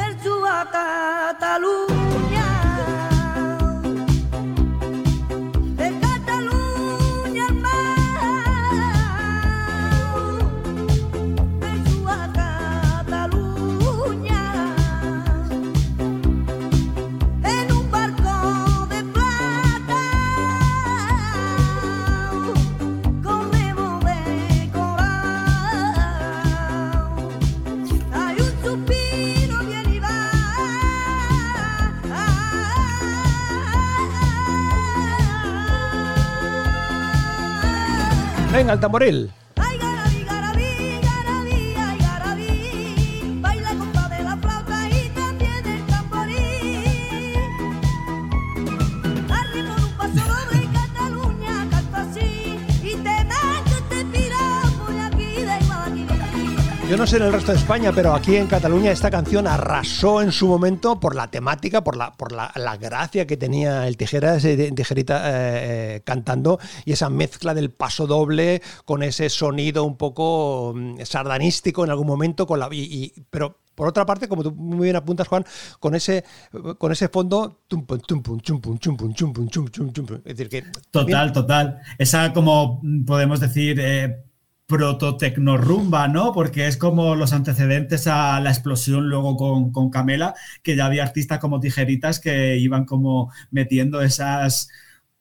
Catalunya 38.67 38.83
Venga, 38.83 39.36
no 57.07 57.11
sé 57.11 57.19
en 57.19 57.23
el 57.23 57.33
resto 57.33 57.53
de 57.53 57.59
España, 57.59 57.93
pero 57.95 58.15
aquí 58.15 58.35
en 58.35 58.49
Cataluña 58.49 58.91
esta 58.91 59.13
canción 59.13 59.47
arrasó 59.47 60.23
en 60.23 60.33
su 60.33 60.49
momento 60.49 60.99
por 60.99 61.15
la 61.15 61.31
temática, 61.31 61.85
por 61.85 61.97
la, 61.97 62.13
por 62.13 62.33
la, 62.33 62.51
gracia 62.81 63.29
que 63.29 63.37
tenía 63.37 63.87
el 63.87 63.97
Tijeras, 63.97 64.43
Tijerita 64.43 65.31
eh, 65.31 65.35
eh, 65.37 66.01
cantando 66.03 66.59
y 66.85 66.91
esa 66.91 67.09
mezcla 67.09 67.55
del 67.55 67.71
paso 67.71 68.09
doble 68.09 68.61
con 68.85 69.05
ese 69.05 69.29
sonido 69.29 69.85
un 69.85 69.97
poco 69.97 70.73
mm, 70.75 70.97
sardanístico 71.05 71.85
en 71.85 71.91
algún 71.91 72.09
momento, 72.09 72.45
con 72.45 72.59
la, 72.59 72.69
y, 72.73 73.13
pero 73.31 73.57
por 73.77 73.87
otra 73.87 74.05
parte, 74.05 74.27
como 74.27 74.43
tú 74.43 74.51
muy 74.51 74.87
bien 74.87 74.97
apuntas, 74.97 75.29
Juan, 75.29 75.45
con 75.79 75.95
ese, 75.95 76.25
con 76.79 76.91
ese 76.91 77.09
fondo. 77.09 77.61
Es 80.25 80.37
decir, 80.37 80.49
que. 80.49 80.65
Total, 80.91 81.33
total. 81.33 81.79
Esa, 81.99 82.33
como 82.33 82.81
podemos 83.07 83.39
decir, 83.39 83.79
eh, 83.79 84.26
proto-tecnorumba, 84.67 86.09
¿no? 86.09 86.33
Porque 86.33 86.67
es 86.67 86.77
como 86.77 87.15
los 87.15 87.33
antecedentes 87.33 88.07
a 88.07 88.41
la 88.41 88.51
explosión 88.51 89.09
luego 89.09 89.37
con, 89.37 89.73
con 89.73 89.91
Camela, 89.91 90.35
que 90.63 90.77
ya 90.77 90.87
había 90.87 91.05
artistas 91.05 91.39
como 91.39 91.61
Tijeritas 91.61 92.21
que 92.21 92.57
iban 92.59 92.85
como 92.85 93.33
metiendo 93.51 94.03
esas 94.03 94.69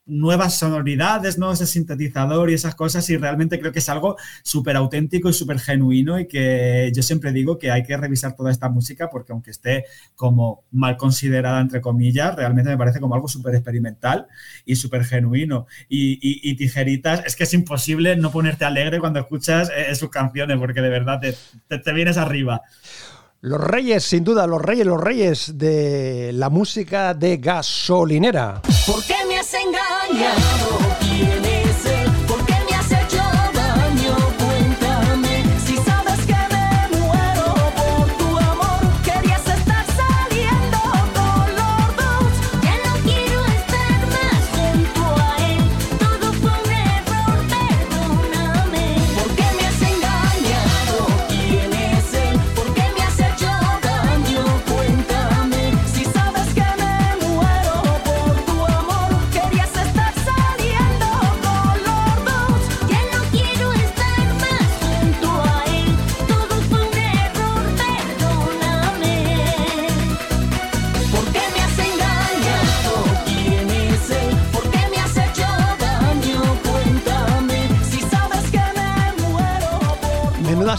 nuevas 0.05 0.57
sonoridades, 0.57 1.37
¿no? 1.37 1.51
Ese 1.51 1.65
sintetizador 1.65 2.49
y 2.49 2.53
esas 2.53 2.75
cosas 2.75 3.09
y 3.09 3.17
realmente 3.17 3.59
creo 3.59 3.71
que 3.71 3.79
es 3.79 3.89
algo 3.89 4.17
súper 4.43 4.75
auténtico 4.75 5.29
y 5.29 5.33
súper 5.33 5.59
genuino 5.59 6.19
y 6.19 6.27
que 6.27 6.91
yo 6.93 7.01
siempre 7.01 7.31
digo 7.31 7.57
que 7.57 7.71
hay 7.71 7.83
que 7.83 7.97
revisar 7.97 8.35
toda 8.35 8.51
esta 8.51 8.69
música 8.69 9.09
porque 9.09 9.31
aunque 9.31 9.51
esté 9.51 9.85
como 10.15 10.63
mal 10.71 10.97
considerada, 10.97 11.59
entre 11.59 11.81
comillas, 11.81 12.35
realmente 12.35 12.69
me 12.69 12.77
parece 12.77 12.99
como 12.99 13.15
algo 13.15 13.27
súper 13.27 13.55
experimental 13.55 14.27
y 14.63 14.75
súper 14.75 15.03
genuino. 15.05 15.65
Y, 15.89 16.55
Tijeritas, 16.55 17.23
es 17.25 17.35
que 17.35 17.43
es 17.43 17.53
imposible 17.53 18.15
no 18.15 18.31
ponerte 18.31 18.65
alegre 18.65 18.99
cuando 18.99 19.19
escuchas 19.19 19.71
eh, 19.75 19.93
sus 19.95 20.09
canciones 20.09 20.57
porque 20.57 20.81
de 20.81 20.89
verdad 20.89 21.19
te, 21.19 21.35
te 21.79 21.93
vienes 21.93 22.17
arriba. 22.17 22.61
Los 23.41 23.61
reyes, 23.61 24.03
sin 24.03 24.23
duda, 24.23 24.47
los 24.47 24.61
reyes, 24.61 24.87
los 24.87 24.99
reyes 24.99 25.57
de 25.57 26.31
la 26.33 26.49
música 26.49 27.13
de 27.13 27.37
gasolinera. 27.37 28.61
¿Por 28.87 29.03
qué 29.05 29.14
me 30.15 30.84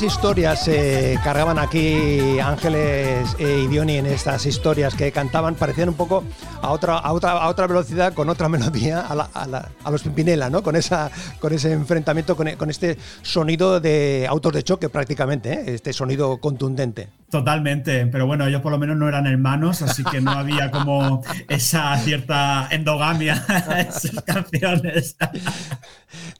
historias 0.07 0.65
se 0.65 1.19
cargaban 1.25 1.59
aquí 1.59 2.39
Ángeles 2.39 3.37
y 3.41 3.67
Diony 3.67 3.97
en 3.97 4.07
estas 4.07 4.47
historias 4.47 4.95
que 4.95 5.11
cantaban, 5.11 5.57
parecían 5.57 5.89
un 5.89 5.97
poco 5.97 6.23
a 6.63 6.71
otra, 6.71 6.99
a 6.99 7.13
otra, 7.13 7.33
a 7.33 7.49
otra 7.49 7.67
velocidad, 7.67 8.15
con 8.15 8.29
otra 8.29 8.49
melodía, 8.51 9.01
a, 9.01 9.91
los 9.91 10.03
Pimpinela, 10.03 10.49
¿no? 10.49 10.63
Con, 10.63 10.77
esa, 10.77 11.11
con 11.41 11.53
ese 11.53 11.73
enfrentamiento, 11.73 12.37
con, 12.37 12.49
con 12.53 12.71
este 12.71 12.97
sonido 13.23 13.81
de 13.81 14.27
autos 14.29 14.53
de 14.53 14.63
choque 14.63 14.89
prácticamente, 14.89 15.53
¿eh? 15.53 15.75
este 15.75 15.93
sonido 15.93 16.39
contundente. 16.39 17.09
Totalmente, 17.29 18.07
pero 18.07 18.27
bueno, 18.27 18.47
ellos 18.47 18.63
por 18.63 18.71
lo 18.71 18.79
menos 18.79 18.97
no 18.97 19.09
eran 19.09 19.27
hermanos, 19.27 19.83
así 19.83 20.05
que 20.05 20.21
no 20.21 20.31
había 20.31 20.71
como 20.71 21.25
esa 21.49 21.99
cierta 21.99 22.69
endogamia 22.71 23.45
en 23.77 23.93
sus 23.93 24.23
canciones. 24.23 25.17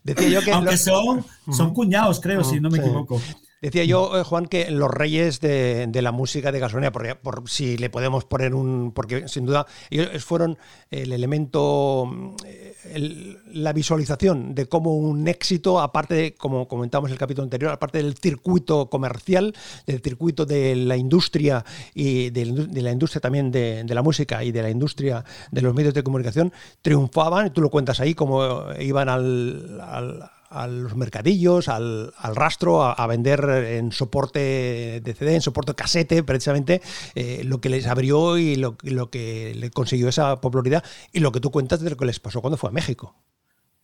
Decía 0.05 0.29
yo 0.29 0.43
que 0.43 0.53
Aunque 0.53 0.77
son, 0.77 1.25
son 1.51 1.75
cuñados, 1.75 2.21
creo, 2.21 2.45
si 2.45 2.61
no 2.61 2.71
me 2.71 2.79
equivoco. 2.79 3.21
Decía 3.63 3.85
yo, 3.85 4.19
eh, 4.19 4.23
Juan, 4.23 4.47
que 4.47 4.71
los 4.71 4.91
reyes 4.91 5.41
de, 5.41 5.89
la 5.91 6.13
música 6.13 6.53
de 6.53 6.61
gasolina, 6.61 6.93
por, 6.93 7.19
por, 7.21 7.49
si 7.49 7.79
le 7.79 7.89
podemos 7.89 8.27
poner 8.27 8.55
un. 8.55 8.93
Porque 8.93 9.29
sin 9.29 9.47
duda 9.47 9.67
ellos 9.89 10.23
fueron 10.23 10.59
el 10.91 11.11
elemento, 11.11 12.37
eh, 12.45 13.37
la 13.47 13.73
visualización 13.73 14.55
de 14.55 14.67
cómo 14.67 14.95
un 14.95 15.27
éxito, 15.27 15.81
aparte 15.81 16.15
de, 16.15 16.35
como 16.35 16.69
comentamos 16.69 17.09
en 17.09 17.15
el 17.15 17.19
capítulo 17.19 17.45
anterior, 17.45 17.73
aparte 17.73 17.97
del 17.97 18.15
circuito 18.15 18.91
comercial, 18.91 19.55
del 19.87 20.03
circuito 20.03 20.45
de 20.45 20.77
la 20.77 20.99
industria 20.99 21.65
y 21.95 22.29
de, 22.29 22.45
la 22.83 22.93
industria 22.93 23.23
también 23.23 23.51
de, 23.51 23.85
la 23.89 24.03
música 24.03 24.45
y 24.45 24.53
de 24.53 24.63
la 24.63 24.69
industria 24.69 25.25
de 25.51 25.63
los 25.63 25.75
medios 25.75 25.95
de 25.95 26.03
comunicación, 26.03 26.53
triunfaban, 26.83 27.51
tú 27.55 27.63
lo 27.63 27.71
cuentas 27.71 28.01
ahí, 28.01 28.15
como 28.15 28.67
iban 28.79 29.09
al 29.09 30.31
a 30.57 30.67
los 30.67 30.97
mercadillos, 30.97 31.69
al, 31.69 32.13
rastro, 32.35 32.83
a, 32.83 33.07
vender 33.07 33.49
en 33.49 33.93
soporte 33.93 35.01
de 35.03 35.15
CD, 35.15 35.35
en 35.35 35.43
soporte 35.43 35.75
casete, 35.75 36.23
precisamente 36.23 36.83
eh, 37.15 37.43
lo 37.45 37.61
que 37.61 37.69
les 37.69 37.87
abrió 37.87 38.39
y 38.39 38.57
lo, 38.57 38.77
lo 38.83 39.11
que 39.11 39.55
le 39.55 39.71
consiguió 39.71 40.09
esa 40.09 40.41
popularidad 40.41 40.85
y 41.13 41.21
lo 41.21 41.33
que 41.33 41.41
tú 41.41 41.51
cuentas 41.51 41.81
de 41.81 41.91
lo 41.91 41.97
que 41.97 42.07
les 42.07 42.21
pasó 42.21 42.41
cuando 42.41 42.57
fue 42.57 42.71
a 42.71 42.73
México. 42.73 43.15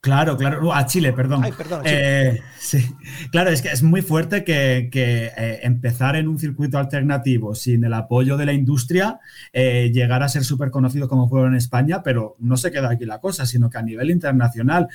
Claro, 0.03 0.35
claro, 0.35 0.73
a 0.73 0.85
Chile, 0.85 1.13
perdón. 1.13 1.45
Ay, 1.45 1.53
perdón 1.53 1.81
eh, 1.85 2.41
sí. 2.59 2.93
Claro, 3.31 3.51
es 3.51 3.61
que 3.61 3.69
es 3.69 3.83
muy 3.83 4.01
fuerte 4.01 4.43
que, 4.43 4.89
eh, 4.93 5.59
empezar 5.63 6.17
en 6.17 6.27
un 6.27 6.37
circuito 6.37 6.77
alternativo 6.77 7.55
sin 7.55 7.85
el 7.85 7.93
apoyo 7.93 8.35
de 8.35 8.45
la 8.45 8.51
industria, 8.51 9.21
eh, 9.53 9.91
llegar 9.93 10.21
a 10.21 10.27
ser 10.27 10.43
súper 10.43 10.71
conocido 10.71 11.07
como 11.07 11.29
fueron 11.29 11.53
en 11.53 11.57
España, 11.57 12.03
pero 12.03 12.35
no 12.39 12.57
se 12.57 12.69
queda 12.69 12.89
aquí 12.89 13.05
la 13.05 13.21
cosa, 13.21 13.45
sino 13.45 13.69
que 13.69 13.77
a 13.77 13.81
nivel 13.81 14.11
internacional. 14.11 14.89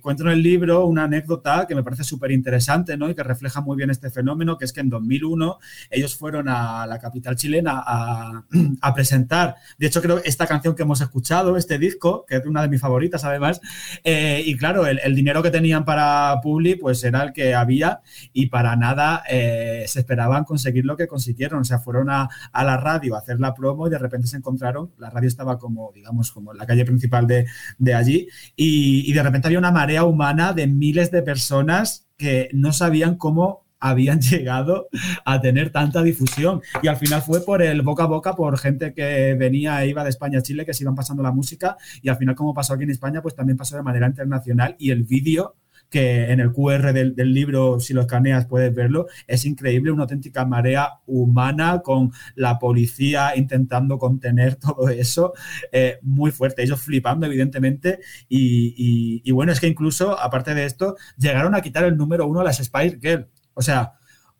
cuento 0.00 0.22
en 0.22 0.30
el 0.30 0.42
libro 0.42 0.86
una 0.86 1.04
anécdota 1.04 1.66
que 1.68 1.74
me 1.74 1.82
parece 1.82 2.02
súper 2.02 2.32
interesante 2.32 2.96
¿no? 2.96 3.10
y 3.10 3.14
que 3.14 3.22
refleja 3.22 3.60
muy 3.60 3.76
bien 3.76 3.90
este 3.90 4.08
fenómeno, 4.08 4.56
que 4.56 4.64
es 4.64 4.72
que 4.72 4.80
en 4.80 4.88
2001 4.88 5.58
ellos 5.90 6.16
fueron 6.16 6.48
a 6.48 6.86
la 6.86 6.98
capital 6.98 7.36
chilena 7.36 7.82
a, 7.86 8.44
a 8.80 8.94
presentar, 8.94 9.56
de 9.76 9.88
hecho 9.88 10.00
creo 10.00 10.22
esta 10.24 10.46
canción 10.46 10.74
que 10.74 10.84
hemos 10.84 11.02
escuchado, 11.02 11.58
este 11.58 11.78
disco, 11.78 12.24
que 12.26 12.36
es 12.36 12.46
una 12.46 12.62
de 12.62 12.68
mis 12.68 12.80
favoritas 12.80 13.22
además, 13.22 13.60
eh, 14.08 14.40
y 14.46 14.56
claro, 14.56 14.86
el, 14.86 15.16
dinero 15.16 15.42
que 15.42 15.50
tenían 15.50 15.84
para 15.84 16.38
Publi, 16.40 16.76
pues 16.76 17.02
era 17.02 17.24
el 17.24 17.32
que 17.32 17.56
había 17.56 18.02
y 18.32 18.46
para 18.46 18.76
nada 18.76 19.24
eh, 19.28 19.82
se 19.88 19.98
esperaban 19.98 20.44
conseguir 20.44 20.84
lo 20.84 20.96
que 20.96 21.08
consiguieron. 21.08 21.62
O 21.62 21.64
sea, 21.64 21.80
fueron 21.80 22.08
a, 22.08 22.28
la 22.54 22.76
radio 22.76 23.16
a 23.16 23.18
hacer 23.18 23.40
la 23.40 23.52
promo 23.52 23.88
y 23.88 23.90
de 23.90 23.98
repente 23.98 24.28
se 24.28 24.36
encontraron, 24.36 24.92
la 24.98 25.10
radio 25.10 25.26
estaba 25.26 25.58
como, 25.58 25.90
digamos, 25.92 26.30
como 26.30 26.52
en 26.52 26.58
la 26.58 26.66
calle 26.66 26.84
principal 26.84 27.26
de, 27.26 27.46
allí 27.94 28.28
y, 28.54 29.10
y 29.10 29.12
de 29.12 29.22
repente 29.24 29.48
había 29.48 29.58
una 29.58 29.72
marea 29.72 30.04
humana 30.04 30.52
de 30.52 30.68
miles 30.68 31.10
de 31.10 31.22
personas 31.22 32.06
que 32.16 32.48
no 32.52 32.72
sabían 32.72 33.16
cómo 33.16 33.65
habían 33.80 34.20
llegado 34.22 34.88
a 35.24 35.40
tener 35.40 35.70
tanta 35.70 36.02
difusión. 36.02 36.62
Y 36.82 36.88
al 36.88 36.96
final 36.96 37.22
fue 37.22 37.44
por 37.44 37.62
el 37.62 37.82
boca 37.82 38.04
a 38.04 38.06
boca, 38.06 38.34
por 38.34 38.58
gente 38.58 38.94
que 38.94 39.34
venía 39.34 39.82
e 39.82 39.88
iba 39.88 40.04
de 40.04 40.10
España 40.10 40.38
a 40.38 40.42
Chile, 40.42 40.64
que 40.64 40.74
se 40.74 40.84
iban 40.84 40.94
pasando 40.94 41.22
la 41.22 41.32
música. 41.32 41.76
Y 42.02 42.08
al 42.08 42.16
final, 42.16 42.34
como 42.34 42.54
pasó 42.54 42.74
aquí 42.74 42.84
en 42.84 42.90
España, 42.90 43.22
pues 43.22 43.34
también 43.34 43.56
pasó 43.56 43.76
de 43.76 43.82
manera 43.82 44.06
internacional. 44.06 44.76
Y 44.78 44.90
el 44.90 45.04
vídeo 45.04 45.56
que 45.90 46.30
en 46.32 46.40
el 46.40 46.52
QR 46.52 46.92
del, 46.92 47.14
libro, 47.32 47.80
si 47.80 47.94
lo 47.94 48.02
escaneas, 48.02 48.46
puedes 48.46 48.74
verlo. 48.74 49.06
Es 49.26 49.44
increíble, 49.44 49.90
una 49.90 50.02
auténtica 50.02 50.44
marea 50.44 51.00
humana 51.06 51.80
con 51.82 52.12
la 52.34 52.58
policía 52.58 53.36
intentando 53.36 53.98
contener 53.98 54.56
todo 54.56 54.88
eso. 54.88 55.32
Eh, 55.72 55.98
muy 56.02 56.30
fuerte, 56.30 56.62
ellos 56.62 56.80
flipando, 56.80 57.26
evidentemente. 57.26 58.00
Y, 58.28 59.22
y, 59.24 59.30
bueno, 59.32 59.52
es 59.52 59.60
que 59.60 59.68
incluso, 59.68 60.18
aparte 60.18 60.54
de 60.54 60.64
esto, 60.64 60.96
llegaron 61.16 61.54
a 61.54 61.60
quitar 61.60 61.84
el 61.84 61.96
número 61.96 62.26
uno 62.26 62.40
a 62.40 62.44
las 62.44 62.58
Spice 62.58 62.98
Girls. 63.00 63.26
O 63.56 63.62
sea, 63.62 63.94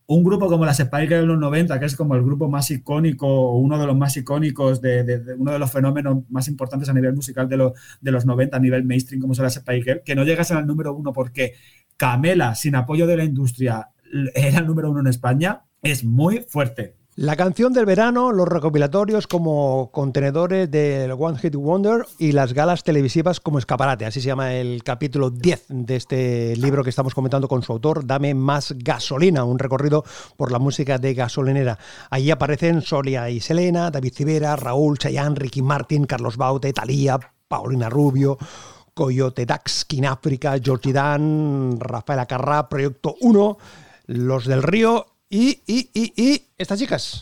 un 0.08 0.22
grupo 0.22 0.46
como 0.46 0.64
las 0.64 0.76
Spice 0.76 1.08
Girls 1.08 1.22
de 1.22 1.26
los 1.26 1.38
90, 1.38 1.80
que 1.80 1.86
es 1.86 1.96
como 1.96 2.14
el 2.14 2.22
grupo 2.22 2.48
más 2.48 2.70
icónico, 2.70 3.56
uno 3.56 3.78
de 3.78 3.86
los 3.86 3.96
más 3.96 4.16
icónicos, 4.16 4.80
de, 4.80 5.34
uno 5.38 5.52
de 5.52 5.58
los 5.58 5.72
fenómenos 5.72 6.18
más 6.28 6.46
importantes 6.48 6.88
a 6.88 6.92
nivel 6.92 7.14
musical 7.14 7.48
de, 7.48 7.72
de 8.00 8.12
los 8.12 8.26
90, 8.26 8.56
a 8.56 8.60
nivel 8.60 8.84
mainstream, 8.84 9.20
como 9.20 9.34
son 9.34 9.44
las 9.44 9.54
Spice 9.54 9.82
Girls, 9.82 10.02
que 10.04 10.14
no 10.14 10.24
llegasen 10.24 10.58
al 10.58 10.66
número 10.66 10.94
uno 10.94 11.12
porque 11.12 11.54
Camela, 11.96 12.54
sin 12.54 12.76
apoyo 12.76 13.06
de 13.06 13.16
la 13.16 13.24
industria, 13.24 13.88
era 14.34 14.58
el 14.58 14.66
número 14.66 14.90
uno 14.90 15.00
en 15.00 15.06
España, 15.06 15.62
es 15.82 16.04
muy 16.04 16.44
fuerte. 16.46 16.95
La 17.18 17.34
canción 17.34 17.72
del 17.72 17.86
verano, 17.86 18.30
los 18.30 18.46
recopilatorios 18.46 19.26
como 19.26 19.90
contenedores 19.90 20.70
del 20.70 21.12
One 21.12 21.38
Hit 21.38 21.54
Wonder 21.54 22.04
y 22.18 22.32
las 22.32 22.52
galas 22.52 22.84
televisivas 22.84 23.40
como 23.40 23.58
escaparate. 23.58 24.04
Así 24.04 24.20
se 24.20 24.26
llama 24.26 24.52
el 24.52 24.84
capítulo 24.84 25.30
10 25.30 25.64
de 25.70 25.96
este 25.96 26.54
libro 26.56 26.84
que 26.84 26.90
estamos 26.90 27.14
comentando 27.14 27.48
con 27.48 27.62
su 27.62 27.72
autor, 27.72 28.06
Dame 28.06 28.34
más 28.34 28.74
gasolina, 28.76 29.44
un 29.44 29.58
recorrido 29.58 30.04
por 30.36 30.52
la 30.52 30.58
música 30.58 30.98
de 30.98 31.14
gasolinera. 31.14 31.78
Allí 32.10 32.30
aparecen 32.30 32.82
Solia 32.82 33.30
y 33.30 33.40
Selena, 33.40 33.90
David 33.90 34.12
Civera, 34.12 34.54
Raúl, 34.54 34.98
Chayanne, 34.98 35.36
Ricky 35.36 35.62
Martin, 35.62 36.04
Carlos 36.04 36.36
Baute, 36.36 36.74
Talía, 36.74 37.18
Paulina 37.48 37.88
Rubio, 37.88 38.36
Coyote 38.92 39.46
Dax, 39.46 39.86
África, 40.06 40.58
Georgie 40.62 40.92
Dan, 40.92 41.80
Rafael 41.80 42.20
Acarrá, 42.20 42.68
Proyecto 42.68 43.14
1, 43.22 43.56
Los 44.04 44.44
del 44.44 44.62
Río 44.62 45.15
y, 45.28 45.60
y, 45.66 45.90
y, 45.92 46.12
y 46.16 46.42
estas 46.58 46.78
chicas. 46.78 47.20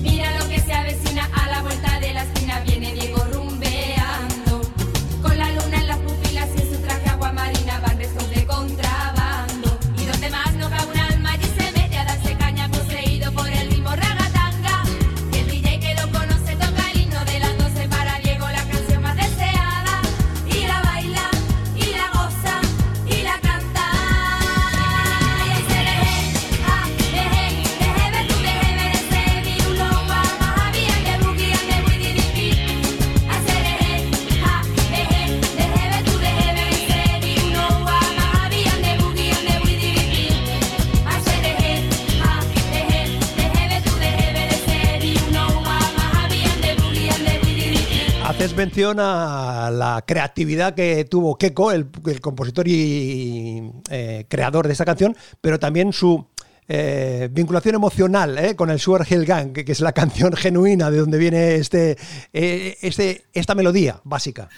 Haces 48.44 48.59
mención 48.59 48.98
la 48.98 50.04
creatividad 50.07 50.74
que 50.74 51.07
tuvo 51.07 51.38
Keiko, 51.38 51.72
el, 51.72 51.88
el 52.04 52.20
compositor 52.20 52.68
y 52.68 53.72
eh, 53.88 54.26
creador 54.28 54.66
de 54.66 54.74
esta 54.74 54.85
canción, 54.85 55.16
pero 55.40 55.59
también 55.59 55.94
su 55.94 56.26
eh, 56.68 57.30
vinculación 57.33 57.76
emocional 57.76 58.37
eh, 58.37 58.54
con 58.54 58.68
el 58.68 58.78
Sugar 58.78 59.07
Hill 59.09 59.24
Gang, 59.24 59.54
que, 59.54 59.64
es 59.66 59.80
la 59.80 59.92
canción 59.94 60.35
genuina 60.35 60.90
de 60.90 60.98
donde 60.98 61.16
viene 61.16 61.54
este, 61.54 61.96
este, 62.35 63.24
esta 63.33 63.54
melodía 63.54 64.02
básica. 64.04 64.50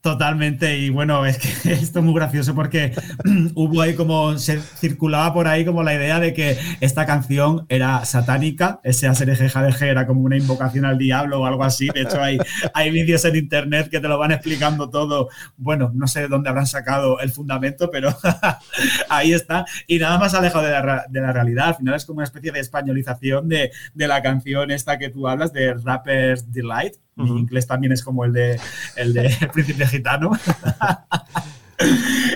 Totalmente, 0.00 0.78
y 0.78 0.90
bueno, 0.90 1.26
es 1.26 1.38
que 1.38 1.48
esto 1.72 1.98
es 1.98 2.04
muy 2.04 2.14
gracioso 2.14 2.54
porque 2.54 2.92
hubo 3.54 3.82
ahí 3.82 3.94
como, 3.96 4.38
se 4.38 4.60
circulaba 4.60 5.34
por 5.34 5.48
ahí 5.48 5.64
como 5.64 5.82
la 5.82 5.92
idea 5.92 6.20
de 6.20 6.32
que 6.32 6.56
esta 6.80 7.04
canción 7.04 7.66
era 7.68 8.04
satánica, 8.04 8.80
ese 8.84 9.08
ASRGJDG 9.08 9.82
era 9.82 10.06
como 10.06 10.20
una 10.20 10.36
invocación 10.36 10.84
al 10.84 10.98
diablo 10.98 11.40
o 11.40 11.46
algo 11.46 11.64
así, 11.64 11.88
de 11.92 12.02
hecho 12.02 12.22
hay, 12.22 12.38
hay 12.74 12.92
vídeos 12.92 13.24
en 13.24 13.34
internet 13.34 13.88
que 13.90 13.98
te 13.98 14.06
lo 14.06 14.18
van 14.18 14.30
explicando 14.30 14.88
todo, 14.88 15.30
bueno, 15.56 15.90
no 15.92 16.06
sé 16.06 16.20
de 16.20 16.28
dónde 16.28 16.48
habrán 16.48 16.68
sacado 16.68 17.18
el 17.18 17.32
fundamento, 17.32 17.90
pero 17.90 18.16
ahí 19.08 19.32
está, 19.32 19.64
y 19.88 19.98
nada 19.98 20.16
más 20.16 20.32
alejado 20.32 20.64
de 20.64 20.70
la, 20.70 21.06
de 21.08 21.20
la 21.20 21.32
realidad, 21.32 21.68
al 21.68 21.74
final 21.74 21.94
es 21.96 22.06
como 22.06 22.18
una 22.18 22.24
especie 22.24 22.52
de 22.52 22.60
españolización 22.60 23.48
de, 23.48 23.72
de 23.94 24.08
la 24.08 24.22
canción 24.22 24.70
esta 24.70 24.96
que 24.96 25.08
tú 25.08 25.26
hablas, 25.26 25.52
de 25.52 25.74
Rapper's 25.74 26.52
Delight, 26.52 26.94
mi 27.18 27.40
inglés 27.40 27.66
también 27.66 27.92
es 27.92 28.02
como 28.02 28.24
el 28.24 28.32
de 28.32 28.60
el 28.96 29.12
de 29.12 29.34
Príncipe 29.52 29.86
Gitano. 29.86 30.30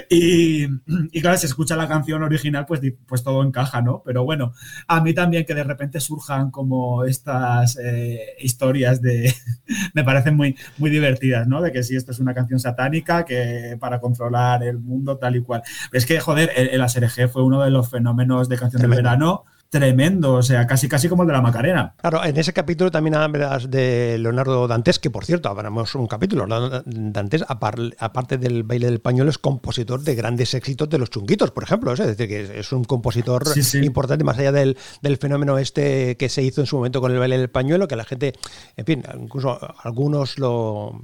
y, 0.09 0.65
y, 0.65 1.21
claro, 1.21 1.37
si 1.37 1.47
escucha 1.47 1.75
la 1.75 1.89
canción 1.89 2.23
original, 2.23 2.65
pues, 2.67 2.81
pues 3.07 3.25
todo 3.25 3.43
encaja, 3.43 3.83
¿no? 3.83 4.03
Pero 4.05 4.25
bueno, 4.25 4.53
a 4.87 5.01
mí 5.01 5.15
también 5.15 5.45
que 5.45 5.55
de 5.55 5.65
repente 5.65 6.01
surjan 6.01 6.51
como 6.51 7.05
estas 7.05 7.77
eh, 7.83 8.37
historias 8.39 9.03
de... 9.03 9.35
me 9.95 10.05
parecen 10.05 10.37
muy, 10.37 10.57
muy 10.79 10.91
divertidas, 10.91 11.49
¿no? 11.49 11.61
De 11.61 11.73
que 11.73 11.83
si 11.83 11.97
esto 11.97 12.13
es 12.13 12.21
una 12.21 12.35
canción 12.35 12.61
satánica, 12.61 13.25
que 13.25 13.77
para 13.81 14.01
controlar 14.01 14.63
el 14.63 14.79
mundo 14.79 15.19
tal 15.19 15.37
y 15.37 15.43
cual. 15.43 15.63
Es 15.93 16.07
que, 16.07 16.21
joder, 16.21 16.51
el, 16.57 16.69
el 16.69 16.81
ASRG 16.81 17.29
fue 17.29 17.43
uno 17.43 17.63
de 17.63 17.71
los 17.71 17.91
fenómenos 17.91 18.49
de 18.49 18.59
canción 18.59 18.83
del 18.83 18.91
verano 18.91 19.45
tremendo, 19.73 20.35
o 20.35 20.43
sea, 20.43 20.67
casi 20.67 20.87
casi 20.87 21.09
como 21.09 21.23
el 21.23 21.29
de 21.29 21.33
la 21.33 21.41
Macarena. 21.41 21.95
Claro, 21.97 22.23
en 22.23 22.37
ese 22.37 22.53
capítulo 22.53 22.91
también 22.91 23.15
hablas 23.15 23.71
de 23.71 24.19
Leonardo 24.19 24.69
Dantes, 24.69 24.99
que 24.99 25.09
por 25.09 25.25
cierto, 25.25 25.49
hablamos 25.49 25.95
un 25.95 26.07
capítulo. 26.07 26.47
Dantes, 26.85 27.43
aparte 27.49 28.37
del 28.37 28.65
baile 28.65 28.89
del 28.89 29.01
pañuelo, 29.01 29.31
es 29.31 29.39
compositor 29.39 30.03
de 30.03 30.15
grandes 30.15 30.53
éxitos 30.53 30.91
de 30.91 30.99
los 30.99 31.09
chunguitos, 31.09 31.53
por 31.53 31.65
ejemplo. 31.65 31.95
Es 31.95 32.01
decir, 32.01 32.29
que 32.29 32.61
es 32.61 32.71
un 32.73 32.85
compositor 32.85 33.49
sí, 33.49 33.63
sí. 33.63 33.79
importante, 33.79 34.25
más 34.25 34.37
allá 34.37 34.53
del, 34.53 34.77
del, 35.01 35.17
fenómeno 35.17 35.57
este 35.57 36.19
que 36.19 36.29
se 36.29 36.43
hizo 36.43 36.61
en 36.61 36.67
su 36.67 36.77
momento 36.77 37.01
con 37.01 37.11
el 37.11 37.19
baile 37.19 37.39
del 37.39 37.49
pañuelo, 37.49 37.89
que 37.89 37.97
la 37.97 38.05
gente, 38.05 38.35
en 38.77 38.85
fin, 38.85 39.03
incluso 39.19 39.59
algunos 39.83 40.39
lo 40.39 41.01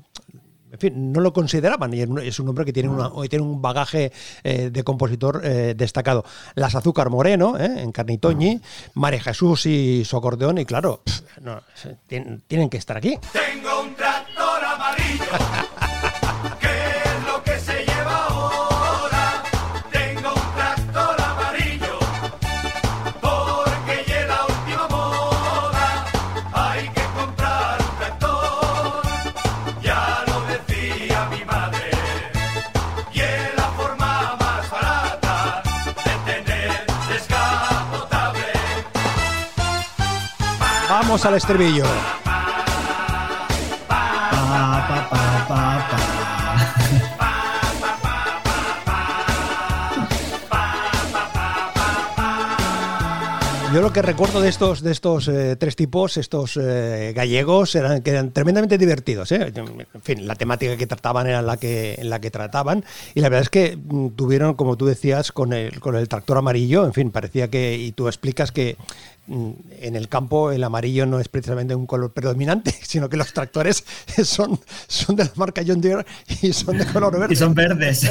en 0.71 0.79
fin, 0.79 1.13
no 1.13 1.21
lo 1.21 1.33
consideraban 1.33 1.93
y 1.95 2.03
es 2.03 2.41
un 2.41 2.49
hombre 2.49 2.65
que 2.65 2.73
tiene, 2.73 2.89
una, 2.89 3.11
tiene 3.29 3.45
un 3.45 3.63
bagaje 3.63 4.13
eh, 4.45 4.71
de 4.71 4.85
compositor 4.85 5.41
eh, 5.45 5.75
destacado. 5.77 6.25
Las 6.55 6.75
Azúcar 6.75 7.11
Moreno, 7.11 7.59
eh, 7.59 7.83
en 7.83 7.93
Carnitoñi, 7.93 8.61
María 8.95 9.21
Jesús 9.21 9.67
y 9.67 10.05
su 10.05 10.17
acordeón, 10.17 10.59
y 10.59 10.65
claro, 10.65 11.01
pff, 11.05 11.39
no, 11.41 11.63
tienen, 12.07 12.43
tienen, 12.47 12.69
que 12.69 12.77
estar 12.77 12.97
aquí. 12.97 13.19
Tengo 13.33 13.83
un 13.83 13.95
Vamos 41.09 41.25
al 41.25 41.37
estribillo. 41.37 41.85
Yo 53.73 53.83
lo 53.83 53.93
que 53.93 54.03
recuerdo 54.03 54.41
de 54.43 54.49
estos, 54.49 54.83
de 54.83 54.93
estos 54.93 55.29
eh, 55.29 55.57
tres 55.57 55.77
tipos, 55.77 56.19
estos 56.19 56.59
eh, 56.61 57.13
gallegos, 57.15 57.75
eran 57.75 58.03
que 58.03 58.11
eran 58.11 58.33
tremendamente 58.33 58.77
divertidos. 58.77 59.33
¿eh? 59.33 59.53
En 59.55 60.03
fin, 60.03 60.27
la 60.27 60.35
temática 60.35 60.77
que 60.77 60.87
trataban 60.87 61.27
era 61.27 61.41
la 61.41 61.57
que, 61.57 61.95
en 61.99 62.11
la 62.11 62.21
que 62.21 62.31
trataban. 62.31 62.85
Y 63.15 63.21
la 63.21 63.29
verdad 63.29 63.43
es 63.43 63.51
que 63.51 63.77
mm, 63.77 64.11
tuvieron, 64.11 64.55
como 64.55 64.77
tú 64.77 64.87
decías, 64.87 65.33
con 65.33 65.53
el, 65.55 65.81
con 65.81 65.97
el 65.97 66.09
tractor 66.09 66.39
amarillo, 66.39 66.85
en 66.85 66.93
fin, 66.93 67.11
parecía 67.11 67.49
que, 67.49 67.77
y 67.77 67.93
tú 67.93 68.09
explicas 68.09 68.53
que 68.53 68.77
en 69.29 69.97
el 69.97 70.09
campo 70.09 70.53
el 70.53 70.65
amarillo 70.65 71.07
no 71.07 71.21
es 71.21 71.29
precisamente 71.29 71.75
un 71.75 71.87
color 71.87 72.13
predominante, 72.13 72.75
sino 72.83 73.09
que 73.09 73.17
los 73.17 73.33
tractores 73.33 73.85
son, 74.25 74.59
son 74.87 75.17
de 75.17 75.25
la 75.25 75.33
marca 75.37 75.63
John 75.67 75.81
Deere 75.81 76.05
y 76.43 76.53
son 76.53 76.79
de 76.79 76.87
color 76.87 77.19
verde. 77.19 77.29
Y 77.35 77.37
son 77.37 77.55
verdes. 77.55 78.11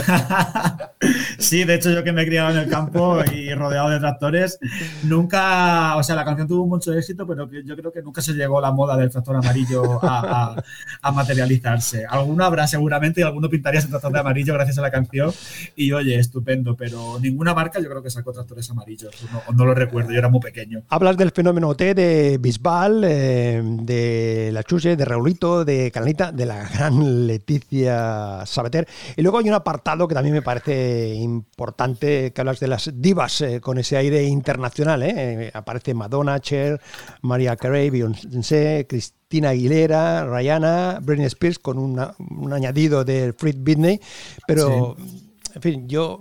sí, 1.40 1.64
de 1.64 1.76
hecho 1.76 1.90
yo 1.92 2.04
que 2.04 2.12
me 2.12 2.22
he 2.22 2.26
criado 2.26 2.52
en 2.52 2.58
el 2.58 2.70
campo 2.70 3.20
y 3.34 3.54
rodeado 3.54 3.90
de 3.90 4.00
tractores, 4.00 4.60
nunca 5.04 5.96
o 5.96 6.04
sea, 6.04 6.16
la 6.16 6.24
canción 6.24 6.48
tuvo 6.48 6.68
mucho 6.68 6.94
éxito, 6.94 7.26
pero 7.26 7.50
yo 7.50 7.76
creo 7.76 7.92
que 7.92 8.02
nunca 8.02 8.22
se 8.22 8.34
llegó 8.34 8.62
la 8.62 8.72
moda 8.72 8.96
del 8.96 9.10
tractor 9.10 9.38
amarillo 9.38 10.04
a, 10.04 10.54
a, 10.54 10.64
a 11.02 11.12
materializarse. 11.12 12.06
Alguno 12.06 12.44
habrá 12.44 12.68
seguramente 12.68 13.22
y 13.22 13.24
alguno 13.24 13.50
pintaría 13.50 13.80
ese 13.80 13.90
tractor 13.90 14.12
de 14.12 14.20
amarillo 14.20 14.54
gracias 14.54 14.78
a 14.78 14.82
la 14.82 14.92
canción. 14.92 15.32
Y 15.76 15.92
oye, 15.92 16.20
estupendo, 16.20 16.76
pero 16.76 17.20
ninguna 17.20 17.54
marca 17.54 17.80
yo 17.80 17.90
creo 17.90 18.04
que 18.04 18.10
sacó 18.10 18.34
tractores 18.34 18.70
amarillos. 18.70 19.16
No, 19.32 19.42
no 19.54 19.66
lo 19.66 19.74
recuerdo, 19.74 20.12
yo 20.12 20.20
era 20.20 20.30
muy 20.30 20.42
pequeño. 20.42 20.84
Hablas 21.08 21.20
del 21.20 21.32
fenómeno 21.32 21.74
T 21.74 21.94
de 21.94 22.38
Bisbal, 22.38 23.02
eh, 23.06 23.62
de 23.64 24.50
La 24.52 24.62
Chuche, 24.62 24.98
de 24.98 25.06
Raulito, 25.06 25.64
de 25.64 25.90
Cananita, 25.90 26.34
de 26.34 26.46
la 26.46 26.68
gran 26.74 27.26
Leticia 27.26 28.46
Sabater. 28.46 28.86
Y 29.16 29.22
luego 29.22 29.38
hay 29.38 29.48
un 29.48 29.54
apartado 29.54 30.06
que 30.06 30.14
también 30.14 30.36
me 30.36 30.42
parece 30.42 31.16
importante, 31.16 32.34
que 32.34 32.42
hablas 32.42 32.60
de 32.60 32.68
las 32.68 32.92
divas 32.94 33.40
eh, 33.40 33.62
con 33.62 33.78
ese 33.78 33.96
aire 33.96 34.26
internacional, 34.26 35.02
¿eh? 35.02 35.50
aparece 35.54 35.94
Madonna, 35.94 36.42
Cher, 36.42 36.82
Maria 37.22 37.56
Carey, 37.56 37.90
Beyoncé, 37.90 38.86
Cristina 38.90 39.52
Aguilera, 39.52 40.26
Rihanna, 40.30 41.00
Britney 41.02 41.28
Spears 41.28 41.58
con 41.58 41.78
una, 41.78 42.16
un 42.20 42.52
añadido 42.52 43.06
de 43.06 43.32
Fred 43.32 43.66
Whitney, 43.66 44.02
pero 44.46 44.98
sí. 45.00 45.32
en 45.56 45.62
fin, 45.62 45.88
yo 45.88 46.20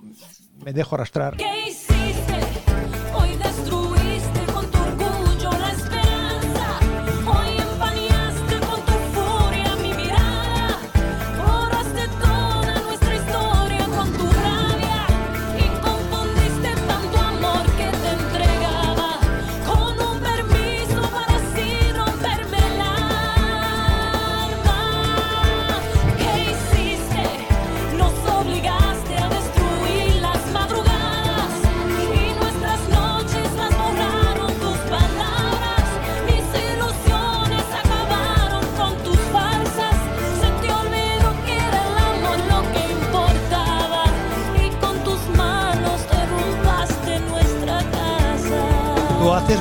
me 0.65 0.73
dejo 0.73 0.95
arrastrar. 0.95 1.37
¿Qué 1.37 1.66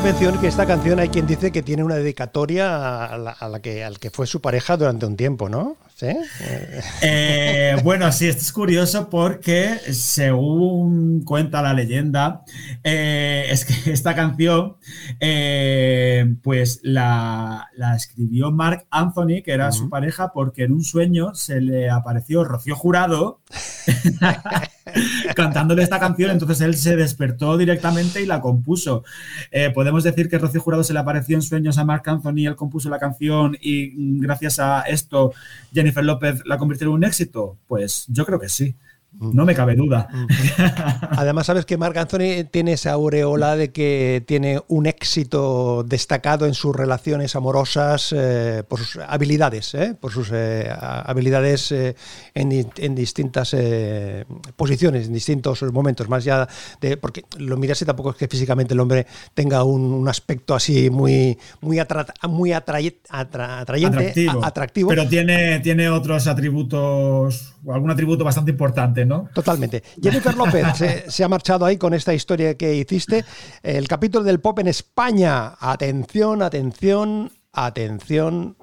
mención 0.05 0.39
que 0.39 0.47
esta 0.47 0.67
canción 0.67 0.99
hay 0.99 1.09
quien 1.09 1.25
dice 1.25 1.51
que 1.51 1.63
tiene 1.63 1.83
una 1.83 1.95
dedicatoria 1.95 3.05
a 3.05 3.17
la, 3.17 3.59
que, 3.59 3.83
al 3.83 3.97
que 3.97 4.11
fue 4.11 4.27
su 4.27 4.39
pareja 4.39 4.77
durante 4.77 5.07
un 5.07 5.17
tiempo, 5.17 5.49
¿no? 5.49 5.77
¿Sí? 5.95 6.07
Eh, 7.01 7.77
bueno, 7.81 8.11
sí, 8.11 8.27
esto 8.27 8.41
es 8.41 8.51
curioso 8.51 9.09
porque 9.09 9.79
según 9.93 11.23
cuenta 11.23 11.61
la 11.61 11.73
leyenda, 11.73 12.41
eh, 12.83 13.45
es 13.49 13.63
que 13.63 13.73
esta 13.93 14.13
canción 14.13 14.75
eh, 15.21 16.35
pues 16.43 16.81
la, 16.83 17.69
la, 17.77 17.95
escribió 17.95 18.51
Mark 18.51 18.85
Anthony, 18.89 19.41
que 19.41 19.53
era 19.53 19.67
uh 19.67 19.69
-huh. 19.69 19.77
su 19.77 19.89
pareja, 19.89 20.33
porque 20.33 20.63
en 20.63 20.73
un 20.73 20.83
sueño 20.83 21.33
se 21.33 21.61
le 21.61 21.89
apareció 21.89 22.43
Rocío 22.43 22.75
Jurado 22.75 23.39
cantándole 25.35 25.83
esta 25.83 25.99
canción, 25.99 26.31
entonces 26.31 26.61
él 26.61 26.75
se 26.75 26.95
despertó 26.95 27.57
directamente 27.57 28.21
y 28.21 28.25
la 28.25 28.41
compuso. 28.41 29.03
Eh, 29.51 29.71
podemos 29.73 30.03
decir 30.03 30.29
que 30.29 30.37
Rocío 30.37 30.61
Jurado 30.61 30.83
se 30.83 30.93
le 30.93 30.99
apareció 30.99 31.35
en 31.35 31.41
sueños 31.41 31.77
a 31.77 31.85
Mark 31.85 32.03
Anthony, 32.05 32.47
él 32.47 32.55
compuso 32.55 32.89
la 32.89 32.99
canción 32.99 33.57
y 33.61 33.91
mm, 33.95 34.19
gracias 34.19 34.59
a 34.59 34.81
esto 34.81 35.33
Jennifer 35.73 35.84
López 36.03 36.41
la 36.45 36.57
convirtió 36.57 36.87
en 36.87 36.93
un 36.93 37.03
éxito. 37.03 37.57
Pues 37.67 38.05
yo 38.07 38.25
creo 38.25 38.39
que 38.39 38.49
sí. 38.49 38.75
No 39.19 39.45
me 39.45 39.55
cabe 39.55 39.75
duda. 39.75 40.07
Además, 41.11 41.45
sabes 41.45 41.65
que 41.65 41.77
Marc 41.77 41.95
Anthony 41.97 42.45
tiene 42.51 42.73
esa 42.73 42.91
aureola 42.91 43.55
de 43.55 43.71
que 43.71 44.23
tiene 44.27 44.59
un 44.67 44.85
éxito 44.85 45.83
destacado 45.83 46.45
en 46.45 46.53
sus 46.53 46.75
relaciones 46.75 47.35
amorosas 47.35 48.13
eh, 48.15 48.63
por 48.67 48.79
sus 48.79 49.01
habilidades, 49.07 49.73
¿eh? 49.75 49.95
por 49.99 50.11
sus 50.11 50.29
eh, 50.33 50.69
habilidades 50.79 51.71
en, 51.71 52.01
en, 52.33 52.95
distintas 52.95 53.55
posiciones, 54.55 55.07
en 55.07 55.13
distintos 55.13 55.63
momentos. 55.63 56.09
Más 56.09 56.23
ya 56.23 56.47
de. 56.81 56.97
Porque 56.97 57.23
lo 57.37 57.57
miras 57.57 57.81
y 57.81 57.85
tampoco 57.85 58.11
es 58.11 58.17
que 58.17 58.27
físicamente 58.27 58.73
el 58.73 58.79
hombre 58.79 59.07
tenga 59.33 59.63
un, 59.63 59.81
un 59.93 60.09
aspecto 60.09 60.55
así 60.55 60.89
muy, 60.89 61.37
muy, 61.61 61.79
atra, 61.79 62.05
muy 62.27 62.51
atraye, 62.51 62.99
atra, 63.09 63.59
atrayente, 63.59 63.97
atractivo. 63.97 64.43
A, 64.43 64.47
atractivo. 64.47 64.89
Pero 64.89 65.07
tiene, 65.07 65.59
tiene 65.59 65.89
otros 65.89 66.27
atributos, 66.27 67.55
algún 67.67 67.91
atributo 67.91 68.23
bastante 68.23 68.51
importante. 68.51 69.04
¿No? 69.05 69.29
Totalmente. 69.33 69.83
Jennifer 70.01 70.35
López 70.35 70.65
se, 70.77 71.09
se, 71.09 71.23
ha 71.23 71.27
marchado 71.27 71.65
ahí 71.65 71.77
con 71.77 71.93
esta 71.93 72.13
historia 72.13 72.55
que 72.55 72.75
hiciste. 72.75 73.25
El 73.63 73.87
capítulo 73.87 74.23
del 74.23 74.39
pop 74.39 74.59
en 74.59 74.67
España. 74.67 75.55
Atención, 75.59 76.41
atención, 76.41 77.31
atención. 77.53 78.57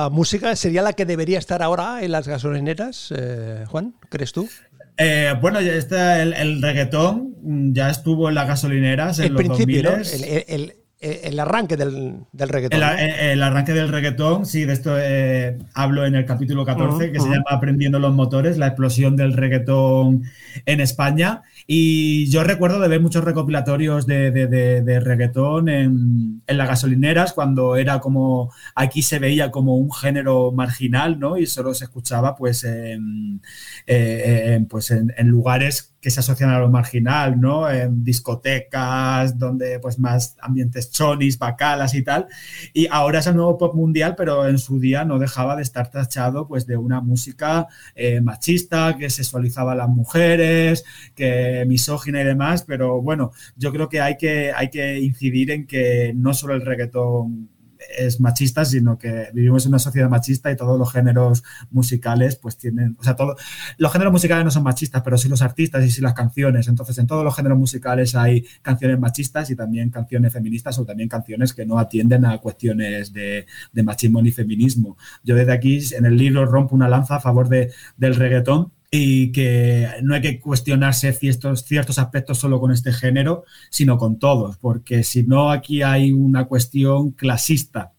¿Esta 0.00 0.08
música 0.08 0.56
sería 0.56 0.80
la 0.80 0.94
que 0.94 1.04
debería 1.04 1.38
estar 1.38 1.62
ahora 1.62 2.02
en 2.02 2.12
las 2.12 2.26
gasolineras, 2.26 3.12
eh, 3.14 3.64
Juan? 3.66 3.92
¿Crees 4.08 4.32
tú? 4.32 4.48
Eh, 4.96 5.34
bueno, 5.42 5.60
ya 5.60 5.72
está 5.74 6.22
el, 6.22 6.32
el 6.32 6.62
reggaetón 6.62 7.34
ya 7.74 7.90
estuvo 7.90 8.30
en 8.30 8.34
las 8.34 8.46
gasolineras 8.48 9.18
en 9.18 9.26
el 9.26 9.32
los 9.34 9.38
principio, 9.42 9.82
¿no? 9.82 9.90
2000s. 9.90 10.14
El, 10.14 10.24
el- 10.24 10.44
el- 10.48 10.74
el 11.00 11.38
arranque 11.40 11.76
del, 11.76 12.26
del 12.32 12.48
reggaetón. 12.48 12.82
El, 12.82 12.88
¿no? 12.88 12.98
el- 12.98 13.10
el 13.32 13.42
arranque 13.42 13.72
del 13.72 13.88
reggaetón, 13.88 14.46
sí, 14.46 14.64
de 14.64 14.72
esto 14.74 14.96
eh, 14.96 15.58
hablo 15.74 16.06
en 16.06 16.14
el 16.14 16.24
capítulo 16.24 16.64
14, 16.64 17.06
Ujú, 17.06 17.12
que 17.12 17.18
se 17.20 17.28
ujú. 17.28 17.34
llama 17.34 17.44
Aprendiendo 17.50 17.98
los 17.98 18.14
motores, 18.14 18.58
la 18.58 18.68
explosión 18.68 19.16
del 19.16 19.32
reggaetón 19.32 20.22
en 20.66 20.80
España. 20.80 21.42
Y 21.66 22.30
yo 22.30 22.44
recuerdo 22.44 22.78
de 22.78 22.86
ver 22.88 23.00
muchos 23.00 23.24
recopilatorios 23.24 24.06
de, 24.06 24.30
de- 24.30 24.46
de- 24.46 24.82
de 24.82 25.00
reggaetón 25.00 25.68
en, 25.68 26.42
en 26.46 26.58
las 26.58 26.68
gasolineras, 26.68 27.32
cuando 27.32 27.74
era 27.76 27.98
como, 28.00 28.52
aquí 28.76 29.02
se 29.02 29.18
veía 29.18 29.50
como 29.50 29.76
un 29.76 29.90
género 29.92 30.52
marginal, 30.52 31.18
¿no? 31.18 31.36
Y 31.38 31.46
solo 31.46 31.74
se 31.74 31.84
escuchaba 31.84 32.36
pues 32.36 32.62
en, 32.64 33.42
eh, 33.86 34.54
en, 34.54 34.66
pues 34.66 34.90
en, 34.92 35.12
en 35.16 35.28
lugares 35.28 35.89
que 36.00 36.10
se 36.10 36.20
asocian 36.20 36.50
a 36.50 36.58
lo 36.58 36.68
marginal, 36.68 37.40
¿no? 37.40 37.70
En 37.70 38.02
discotecas, 38.02 39.38
donde 39.38 39.78
pues 39.80 39.98
más 39.98 40.36
ambientes 40.40 40.90
chonis, 40.90 41.38
bacalas 41.38 41.94
y 41.94 42.02
tal. 42.02 42.26
Y 42.72 42.88
ahora 42.90 43.18
es 43.18 43.26
el 43.26 43.36
nuevo 43.36 43.58
pop 43.58 43.74
mundial, 43.74 44.14
pero 44.16 44.48
en 44.48 44.58
su 44.58 44.80
día 44.80 45.04
no 45.04 45.18
dejaba 45.18 45.56
de 45.56 45.62
estar 45.62 45.90
tachado 45.90 46.48
pues 46.48 46.66
de 46.66 46.76
una 46.78 47.00
música 47.00 47.68
eh, 47.94 48.20
machista, 48.20 48.96
que 48.96 49.10
sexualizaba 49.10 49.72
a 49.72 49.76
las 49.76 49.88
mujeres, 49.88 50.84
que 51.14 51.64
misógina 51.68 52.22
y 52.22 52.24
demás. 52.24 52.64
Pero 52.66 53.02
bueno, 53.02 53.32
yo 53.56 53.70
creo 53.72 53.88
que 53.88 54.00
hay 54.00 54.16
que, 54.16 54.52
hay 54.54 54.70
que 54.70 54.98
incidir 55.00 55.50
en 55.50 55.66
que 55.66 56.12
no 56.16 56.32
solo 56.32 56.54
el 56.54 56.64
reggaetón 56.64 57.50
es 57.98 58.20
machista, 58.20 58.64
sino 58.64 58.98
que 58.98 59.28
vivimos 59.32 59.64
en 59.64 59.70
una 59.70 59.78
sociedad 59.78 60.08
machista 60.08 60.50
y 60.50 60.56
todos 60.56 60.78
los 60.78 60.92
géneros 60.92 61.42
musicales 61.70 62.36
pues 62.36 62.56
tienen, 62.56 62.96
o 62.98 63.04
sea, 63.04 63.16
todo, 63.16 63.36
los 63.78 63.92
géneros 63.92 64.12
musicales 64.12 64.44
no 64.44 64.50
son 64.50 64.62
machistas, 64.62 65.02
pero 65.02 65.16
sí 65.18 65.28
los 65.28 65.42
artistas 65.42 65.84
y 65.84 65.90
sí 65.90 66.00
las 66.00 66.14
canciones. 66.14 66.68
Entonces, 66.68 66.98
en 66.98 67.06
todos 67.06 67.24
los 67.24 67.34
géneros 67.34 67.58
musicales 67.58 68.14
hay 68.14 68.46
canciones 68.62 68.98
machistas 68.98 69.50
y 69.50 69.56
también 69.56 69.90
canciones 69.90 70.32
feministas 70.32 70.78
o 70.78 70.84
también 70.84 71.08
canciones 71.08 71.52
que 71.52 71.66
no 71.66 71.78
atienden 71.78 72.24
a 72.24 72.38
cuestiones 72.38 73.12
de, 73.12 73.46
de 73.72 73.82
machismo 73.82 74.22
ni 74.22 74.32
feminismo. 74.32 74.96
Yo 75.22 75.34
desde 75.34 75.52
aquí 75.52 75.80
en 75.92 76.06
el 76.06 76.16
libro 76.16 76.46
rompo 76.46 76.74
una 76.74 76.88
lanza 76.88 77.16
a 77.16 77.20
favor 77.20 77.48
de, 77.48 77.72
del 77.96 78.14
reggaetón 78.14 78.72
y 78.90 79.30
que 79.32 79.88
no 80.02 80.14
hay 80.14 80.20
que 80.20 80.40
cuestionarse 80.40 81.12
ciertos, 81.12 81.64
ciertos 81.64 81.98
aspectos 81.98 82.38
solo 82.38 82.58
con 82.60 82.72
este 82.72 82.92
género, 82.92 83.44
sino 83.70 83.96
con 83.98 84.18
todos, 84.18 84.56
porque 84.56 85.04
si 85.04 85.22
no 85.22 85.50
aquí 85.50 85.82
hay 85.82 86.12
una 86.12 86.46
cuestión 86.46 87.12
clasista. 87.12 87.92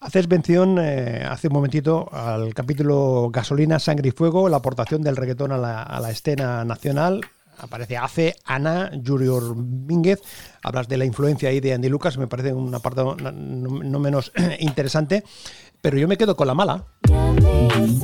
Haces 0.00 0.28
mención 0.28 0.76
eh, 0.78 1.24
hace 1.26 1.48
un 1.48 1.54
momentito 1.54 2.12
al 2.12 2.52
capítulo 2.52 3.30
Gasolina, 3.32 3.78
Sangre 3.78 4.08
y 4.08 4.12
Fuego, 4.12 4.50
la 4.50 4.58
aportación 4.58 5.00
del 5.00 5.16
reggaetón 5.16 5.50
a 5.52 5.56
la, 5.56 5.82
a 5.82 5.98
la 6.00 6.10
escena 6.10 6.62
nacional. 6.66 7.22
Aparece 7.56 7.96
Ace, 7.96 8.34
Ana, 8.44 8.90
Junior 9.06 9.56
Mínguez. 9.56 10.20
Hablas 10.62 10.88
de 10.88 10.98
la 10.98 11.04
influencia 11.06 11.48
ahí 11.48 11.60
de 11.60 11.72
Andy 11.72 11.88
Lucas, 11.88 12.18
me 12.18 12.26
parece 12.26 12.52
un 12.52 12.74
apartado 12.74 13.16
no, 13.16 13.30
no- 13.32 13.82
no 13.82 13.98
menos 13.98 14.30
interesante. 14.58 15.24
Pero 15.80 15.96
yo 15.96 16.06
me 16.08 16.18
quedo 16.18 16.36
con 16.36 16.48
la 16.48 16.54
mala. 16.54 16.84
Y 17.08 17.78
en 17.78 18.00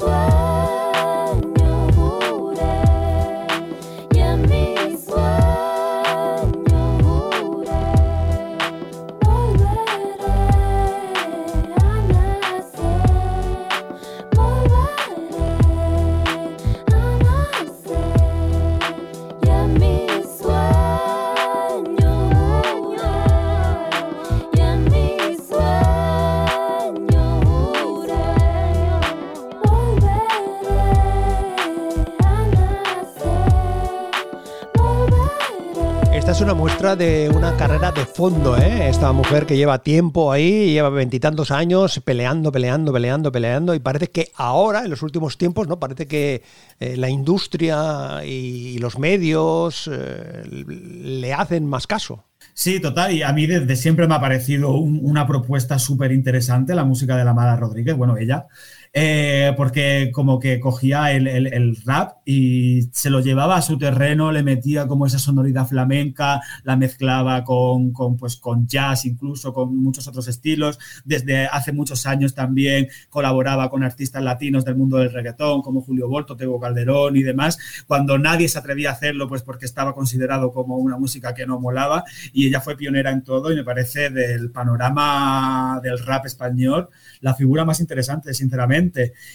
De 36.80 37.30
una 37.32 37.54
carrera 37.58 37.92
de 37.92 38.06
fondo, 38.06 38.56
¿eh? 38.56 38.88
Esta 38.88 39.12
mujer 39.12 39.44
que 39.44 39.54
lleva 39.54 39.82
tiempo 39.82 40.32
ahí, 40.32 40.72
lleva 40.72 40.88
veintitantos 40.88 41.50
años 41.50 42.00
peleando, 42.02 42.50
peleando, 42.50 42.90
peleando, 42.90 43.30
peleando, 43.30 43.74
y 43.74 43.80
parece 43.80 44.08
que 44.08 44.32
ahora, 44.34 44.84
en 44.84 44.90
los 44.90 45.02
últimos 45.02 45.36
tiempos, 45.36 45.68
¿no? 45.68 45.78
Parece 45.78 46.06
que 46.06 46.42
eh, 46.80 46.96
la 46.96 47.10
industria 47.10 48.24
y 48.24 48.78
los 48.78 48.98
medios 48.98 49.90
eh, 49.92 50.42
le 50.44 51.34
hacen 51.34 51.66
más 51.66 51.86
caso. 51.86 52.24
Sí, 52.54 52.80
total, 52.80 53.12
y 53.12 53.22
a 53.22 53.32
mí 53.34 53.46
desde 53.46 53.76
siempre 53.76 54.08
me 54.08 54.14
ha 54.14 54.20
parecido 54.20 54.72
un- 54.72 55.00
una 55.02 55.26
propuesta 55.26 55.78
súper 55.78 56.12
interesante 56.12 56.74
la 56.74 56.84
música 56.84 57.14
de 57.16 57.24
la 57.24 57.34
Mala 57.34 57.56
Rodríguez, 57.56 57.94
bueno, 57.94 58.16
ella, 58.16 58.46
eh, 58.92 59.52
porque 59.56 60.10
como 60.12 60.40
que 60.40 60.58
cogía 60.58 61.12
el, 61.12 61.28
el- 61.28 61.76
rap 61.86 62.18
y 62.24 62.82
se 62.92 63.08
lo 63.08 63.20
llevaba 63.20 63.56
a 63.56 63.62
su 63.62 63.78
terreno, 63.78 64.32
le 64.32 64.42
metía 64.42 64.86
como 64.88 65.06
esa 65.06 65.18
sonoridad 65.20 65.66
flamenca, 65.68 66.40
la 66.64 66.76
mezclaba 66.76 67.44
con, 67.44 67.92
con, 67.92 68.16
pues, 68.16 68.36
con 68.36 68.66
jazz, 68.66 69.04
incluso 69.04 69.52
con 69.52 69.76
muchos 69.76 70.08
otros 70.08 70.26
estilos. 70.28 70.78
Desde 71.04 71.46
hace 71.46 71.72
muchos 71.72 72.04
años 72.06 72.34
también 72.34 72.88
colaboraba 73.08 73.70
con 73.70 73.84
artistas 73.84 74.22
latinos 74.24 74.64
del 74.64 74.74
mundo 74.76 74.96
del 74.98 75.12
reggaetón, 75.12 75.62
como 75.62 75.82
Julio 75.82 76.08
Volto, 76.08 76.36
Tego 76.36 76.58
Calderón 76.58 77.16
y 77.16 77.22
demás, 77.22 77.58
cuando 77.86 78.18
nadie 78.18 78.48
se 78.48 78.58
atrevía 78.58 78.90
a 78.90 78.92
hacerlo, 78.94 79.28
pues 79.28 79.42
porque 79.42 79.66
estaba 79.66 79.94
considerado 79.94 80.52
como 80.52 80.76
una 80.78 80.98
música 80.98 81.32
que 81.34 81.46
no 81.46 81.60
molaba 81.60 82.04
y 82.32 82.46
ella 82.48 82.60
fue 82.60 82.76
pionera 82.76 83.10
en 83.10 83.22
todo 83.22 83.52
y 83.52 83.56
me 83.56 83.64
parece 83.64 84.10
del 84.10 84.50
panorama 84.50 85.80
del 85.82 85.98
rap 85.98 86.26
español 86.26 86.88
la 87.20 87.34
figura 87.34 87.64
más 87.64 87.80
interesante, 87.80 88.32
sinceramente. 88.34 88.79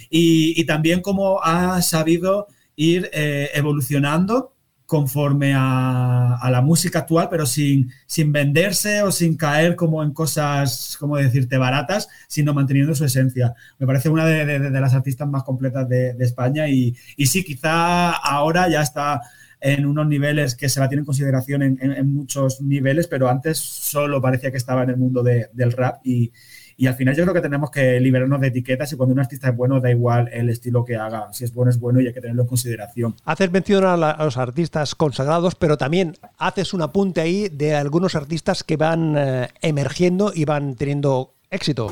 Y, 0.09 0.65
también 0.65 1.01
como 1.01 1.41
ha 1.43 1.81
sabido 1.81 2.47
ir 2.75 3.09
eh, 3.13 3.49
evolucionando 3.53 4.53
conforme 4.85 5.53
a, 5.55 6.47
la 6.51 6.61
música 6.61 6.99
actual, 6.99 7.27
pero 7.29 7.45
sin, 7.45 7.91
sin 8.05 8.31
venderse 8.31 9.01
o 9.01 9.11
sin 9.11 9.35
caer 9.35 9.75
como 9.75 10.03
en 10.03 10.13
cosas, 10.13 10.95
como 10.99 11.17
decirte, 11.17 11.57
baratas, 11.57 12.07
sino 12.27 12.53
manteniendo 12.53 12.93
su 12.93 13.03
esencia. 13.05 13.55
Me 13.79 13.87
parece 13.87 14.09
una 14.09 14.25
de 14.25 14.79
las 14.79 14.93
artistas 14.93 15.27
más 15.27 15.43
completas 15.43 15.89
de, 15.89 16.13
de 16.13 16.23
España 16.23 16.67
y, 16.67 16.95
y 17.17 17.25
sí, 17.25 17.43
quizá 17.43 18.11
ahora 18.11 18.69
ya 18.69 18.81
está 18.81 19.21
en 19.65 19.85
unos 19.87 20.05
niveles 20.07 20.53
que 20.55 20.69
se 20.69 20.79
la 20.79 20.87
tiene 20.87 20.99
en 21.01 21.05
consideración 21.05 21.63
en, 21.63 21.79
en- 21.81 21.91
en 21.93 22.13
muchos 22.13 22.61
niveles, 22.61 23.07
pero 23.07 23.27
antes 23.29 23.57
solo 23.57 24.21
parecía 24.21 24.51
que 24.51 24.57
estaba 24.57 24.83
en 24.83 24.91
el 24.91 24.97
mundo 24.97 25.23
de- 25.23 25.49
del 25.53 25.71
rap 25.71 26.01
y, 26.03 26.31
y 26.77 26.85
al 26.87 26.93
final 26.93 27.15
yo 27.15 27.23
creo 27.23 27.33
que 27.33 27.41
tenemos 27.41 27.71
que 27.71 27.99
liberarnos 27.99 28.39
de 28.41 28.47
etiquetas 28.47 28.91
y 28.93 28.95
cuando 28.95 29.13
un 29.13 29.19
artista 29.21 29.49
es 29.49 29.55
bueno 29.55 29.79
da 29.79 29.89
igual 29.89 30.29
el 30.31 30.49
estilo 30.49 30.85
que 30.85 30.97
haga, 30.97 31.29
si 31.33 31.45
es 31.45 31.53
bueno 31.53 31.71
es 31.71 31.79
bueno 31.79 31.99
y 31.99 32.05
hay 32.07 32.13
que 32.13 32.21
tenerlo 32.21 32.43
en 32.43 32.47
consideración. 32.47 33.15
Haces 33.25 33.49
mención 33.51 33.85
a, 33.85 33.97
la- 33.97 34.11
a 34.11 34.25
los 34.25 34.37
artistas 34.37 34.93
consagrados, 34.93 35.55
pero 35.55 35.77
también 35.77 36.15
haces 36.37 36.73
un 36.75 36.83
apunte 36.83 37.21
ahí 37.21 37.49
de 37.49 37.73
algunos 37.75 38.13
artistas 38.13 38.63
que 38.63 38.77
van 38.77 39.15
eh, 39.17 39.47
emergiendo 39.61 40.31
y 40.35 40.45
van 40.45 40.75
teniendo 40.75 41.33
éxito. 41.49 41.89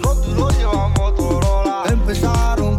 Empezaron 1.90 2.78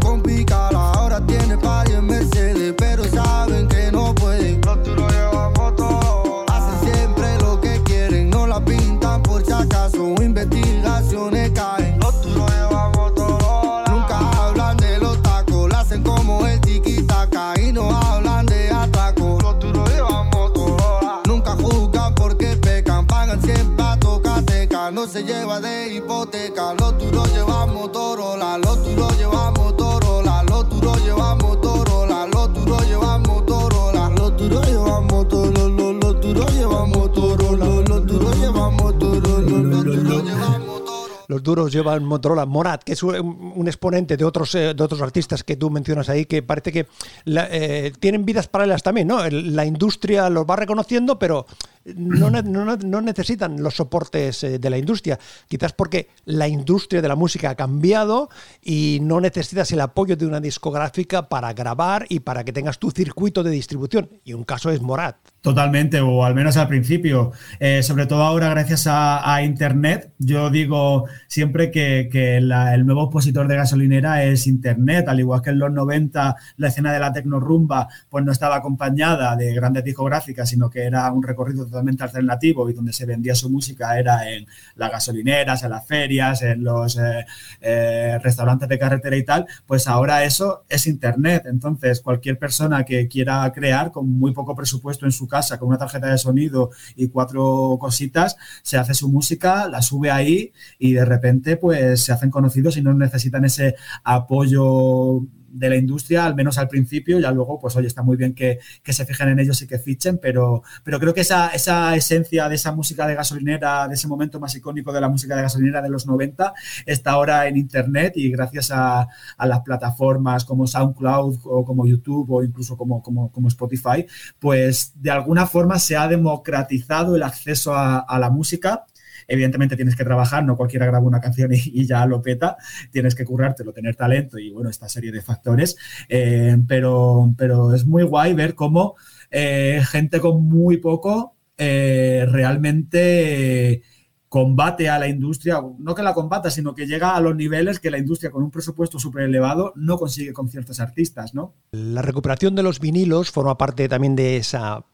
duros 41.44 41.72
llevan 41.72 42.04
Motorola 42.04 42.46
Morat, 42.46 42.83
que 42.83 42.94
es 42.94 43.02
un, 43.04 43.68
exponente 43.68 44.16
de 44.16 44.24
otros, 44.24 44.54
eh, 44.57 44.74
de 44.74 44.83
otros 44.83 45.00
artistas 45.00 45.44
que 45.44 45.57
tú 45.57 45.70
mencionas 45.70 46.09
ahí, 46.09 46.24
que 46.24 46.42
parece 46.42 46.72
que 46.72 46.87
eh, 47.26 47.92
tienen 48.00 48.24
vidas 48.24 48.48
paralelas 48.48 48.83
también, 48.83 49.07
¿no? 49.07 49.28
La 49.30 49.64
industria 49.64 50.28
los 50.28 50.44
va 50.44 50.57
reconociendo, 50.57 51.18
pero 51.18 51.46
no, 51.85 52.30
no 52.30 52.76
no 52.76 53.00
necesitan 53.00 53.62
los 53.62 53.74
soportes 53.74 54.42
eh, 54.44 54.59
de 54.59 54.70
la 54.70 54.78
industria. 54.78 55.18
Quizás 55.46 55.72
porque 55.72 56.09
la 56.24 56.48
industria 56.48 57.02
de 57.02 57.09
la 57.09 57.16
música 57.16 57.50
ha 57.50 57.54
cambiado 57.54 58.30
y 58.62 58.98
no 59.02 59.20
necesitas 59.20 59.70
el 59.72 59.80
apoyo 59.80 60.16
de 60.16 60.26
una 60.26 60.40
discográfica 60.40 61.28
para 61.28 61.52
grabar 61.52 62.07
y 62.09 62.20
para 62.20 62.44
que 62.44 62.52
tengas 62.52 62.78
tu 62.78 62.90
circuito 62.90 63.42
de 63.42 63.50
distribución. 63.50 64.09
Y 64.24 64.33
un 64.33 64.44
caso 64.44 64.70
es 64.70 64.80
Morat. 64.80 65.34
Totalmente, 65.44 66.00
o 66.00 66.24
al 66.24 66.35
menos 66.35 66.57
al 66.57 66.68
principio. 66.68 67.33
Eh, 67.61 67.83
sobre 67.83 68.07
todo 68.07 68.22
ahora, 68.22 68.48
gracias 68.48 68.87
a, 68.88 69.42
Internet, 69.42 70.11
yo 70.18 70.48
digo 70.48 71.04
siempre 71.28 71.70
que, 71.70 72.09
que 72.11 72.40
la- 72.40 72.74
el 72.74 72.87
nuevo 72.87 73.02
opositor 73.02 73.46
de 73.46 73.57
gasolinera 73.57 74.24
es 74.24 74.46
Internet, 74.46 75.07
al 75.07 75.20
igual 75.20 75.42
que 75.42 75.50
en 75.50 75.59
los 75.59 75.70
90 75.70 76.37
la 76.57 76.68
escena 76.68 76.94
de 76.94 76.98
la 76.98 77.12
tecnorumba 77.12 77.88
pues 78.09 78.24
no 78.24 78.33
estaba 78.33 78.57
acompañada 78.57 79.37
de 79.37 79.52
grandes 79.52 79.85
discográficas, 79.85 80.48
sino 80.48 80.70
que 80.70 80.85
era 80.85 81.12
un 81.12 81.22
recorrido 81.22 81.66
totalmente 81.66 82.04
alternativo 82.04 82.70
y 82.70 82.72
donde 82.72 82.94
se 82.94 83.04
vendía 83.04 83.35
su 83.35 83.50
música 83.50 83.98
era 83.98 84.30
en 84.30 84.46
las 84.76 84.92
gasolineras, 84.92 85.62
en 85.62 85.70
las 85.70 85.87
ferias, 85.87 86.40
en 86.40 86.64
los 86.64 86.96
eh, 86.96 87.26
eh, 87.61 88.18
restaurantes 88.22 88.66
de 88.66 88.78
carretera 88.78 89.14
y 89.16 89.24
tal, 89.24 89.46
pues 89.66 89.88
ahora 89.88 90.24
eso 90.24 90.64
es 90.70 90.87
Internet. 90.87 91.42
Entonces, 91.44 92.00
cualquier 92.00 92.38
persona 92.38 92.85
que 92.85 93.09
quiera 93.09 93.52
crear 93.52 93.90
con 93.92 94.09
muy 94.09 94.33
poco 94.33 94.57
presupuesto 94.57 95.04
en 95.04 95.12
su 95.12 95.28
casa, 95.35 95.59
con 95.59 95.68
una 95.68 95.79
tarjeta 95.79 96.07
de 96.07 96.16
sonido 96.16 96.70
y 96.94 97.09
cuatro 97.09 97.77
cositas, 97.81 98.37
se 98.62 98.79
hace 98.79 98.94
su 98.94 99.09
música, 99.09 99.68
la 99.68 99.83
sube 99.83 100.12
ahí 100.12 100.53
y 100.79 100.92
de 100.92 101.05
repente 101.05 101.57
pues 101.57 102.05
se 102.05 102.12
hacen 102.12 102.31
conocidos 102.31 102.77
y 102.77 102.83
no 102.83 102.94
necesitan 102.94 103.44
ese 103.44 103.75
apoyo 104.05 105.23
de 105.54 105.68
la 105.68 105.76
industria, 105.76 106.26
al 106.26 106.34
menos 106.34 106.58
al 106.58 106.68
principio, 106.68 107.18
ya 107.20 107.30
luego, 107.30 107.58
pues 107.58 107.76
oye, 107.76 107.86
está 107.86 108.02
muy 108.02 108.16
bien 108.16 108.34
que, 108.34 108.58
que 108.82 108.92
se 108.92 109.06
fijen 109.06 109.28
en 109.28 109.38
ellos 109.38 109.62
y 109.62 109.66
que 109.66 109.78
fichen, 109.78 110.18
pero, 110.18 110.62
pero 110.82 110.98
creo 110.98 111.14
que 111.14 111.20
esa, 111.20 111.48
esa 111.48 111.94
esencia 111.94 112.48
de 112.48 112.56
esa 112.56 112.72
música 112.72 113.06
de 113.06 113.14
gasolinera, 113.14 113.86
de 113.86 113.94
ese 113.94 114.08
momento 114.08 114.40
más 114.40 114.54
icónico 114.56 114.92
de 114.92 115.00
la 115.00 115.08
música 115.08 115.36
de 115.36 115.42
gasolinera 115.42 115.80
de 115.80 115.88
los 115.88 116.06
90, 116.06 116.52
está 116.86 117.12
ahora 117.12 117.46
en 117.46 117.56
Internet 117.56 118.14
y 118.16 118.30
gracias 118.30 118.72
a, 118.72 119.06
a 119.36 119.46
las 119.46 119.60
plataformas 119.60 120.44
como 120.44 120.66
SoundCloud 120.66 121.38
o 121.44 121.64
como 121.64 121.86
YouTube 121.86 122.30
o 122.30 122.42
incluso 122.42 122.76
como, 122.76 123.00
como, 123.02 123.30
como 123.30 123.48
Spotify, 123.48 124.06
pues 124.40 124.92
de 124.96 125.10
alguna 125.10 125.46
forma 125.46 125.78
se 125.78 125.96
ha 125.96 126.08
democratizado 126.08 127.14
el 127.14 127.22
acceso 127.22 127.74
a, 127.74 128.00
a 128.00 128.18
la 128.18 128.30
música 128.30 128.84
evidentemente 129.26 129.76
tienes 129.76 129.96
que 129.96 130.04
trabajar, 130.04 130.44
no 130.44 130.56
cualquiera 130.56 130.87
graba 130.87 131.06
una 131.06 131.20
canción 131.20 131.50
y, 131.52 131.87
ya 131.87 132.04
lo 132.06 132.22
peta, 132.22 132.56
tienes 132.90 133.14
que 133.14 133.24
currártelo, 133.24 133.72
tener 133.72 133.96
talento 133.96 134.38
y 134.38 134.50
bueno, 134.50 134.70
esta 134.70 134.88
serie 134.88 135.12
de 135.12 135.22
factores, 135.22 135.76
eh, 136.08 136.56
pero, 136.66 137.32
pero 137.37 137.74
es 137.74 137.87
muy 137.87 138.02
guay 138.02 138.34
ver 138.34 138.54
cómo 138.54 138.96
eh, 139.30 139.82
gente 139.84 140.20
con 140.20 140.46
muy 140.46 140.78
poco 140.78 141.37
eh, 141.56 142.26
realmente 142.28 143.82
combate 144.28 144.88
a 144.88 144.98
la 144.98 145.06
industria, 145.06 145.62
no 145.78 145.94
que 145.94 146.02
la 146.02 146.12
combata, 146.12 146.50
sino 146.50 146.74
que 146.74 146.88
llega 146.88 147.14
a 147.14 147.20
los 147.20 147.37
niveles 147.37 147.78
que 147.78 147.88
la 147.88 147.98
industria 147.98 148.32
con 148.32 148.42
un 148.42 148.50
presupuesto 148.50 148.98
súper 148.98 149.22
elevado 149.22 149.72
no 149.76 149.96
consigue 149.96 150.32
con 150.32 150.48
ciertos 150.48 150.80
artistas, 150.80 151.34
¿no? 151.34 151.54
La 151.70 152.02
recuperación 152.02 152.56
de 152.56 152.64
los 152.64 152.80
vinilos 152.80 153.30
forma 153.30 153.56
parte 153.56 153.88
también 153.88 154.16
de 154.16 154.37
esa 154.37 154.84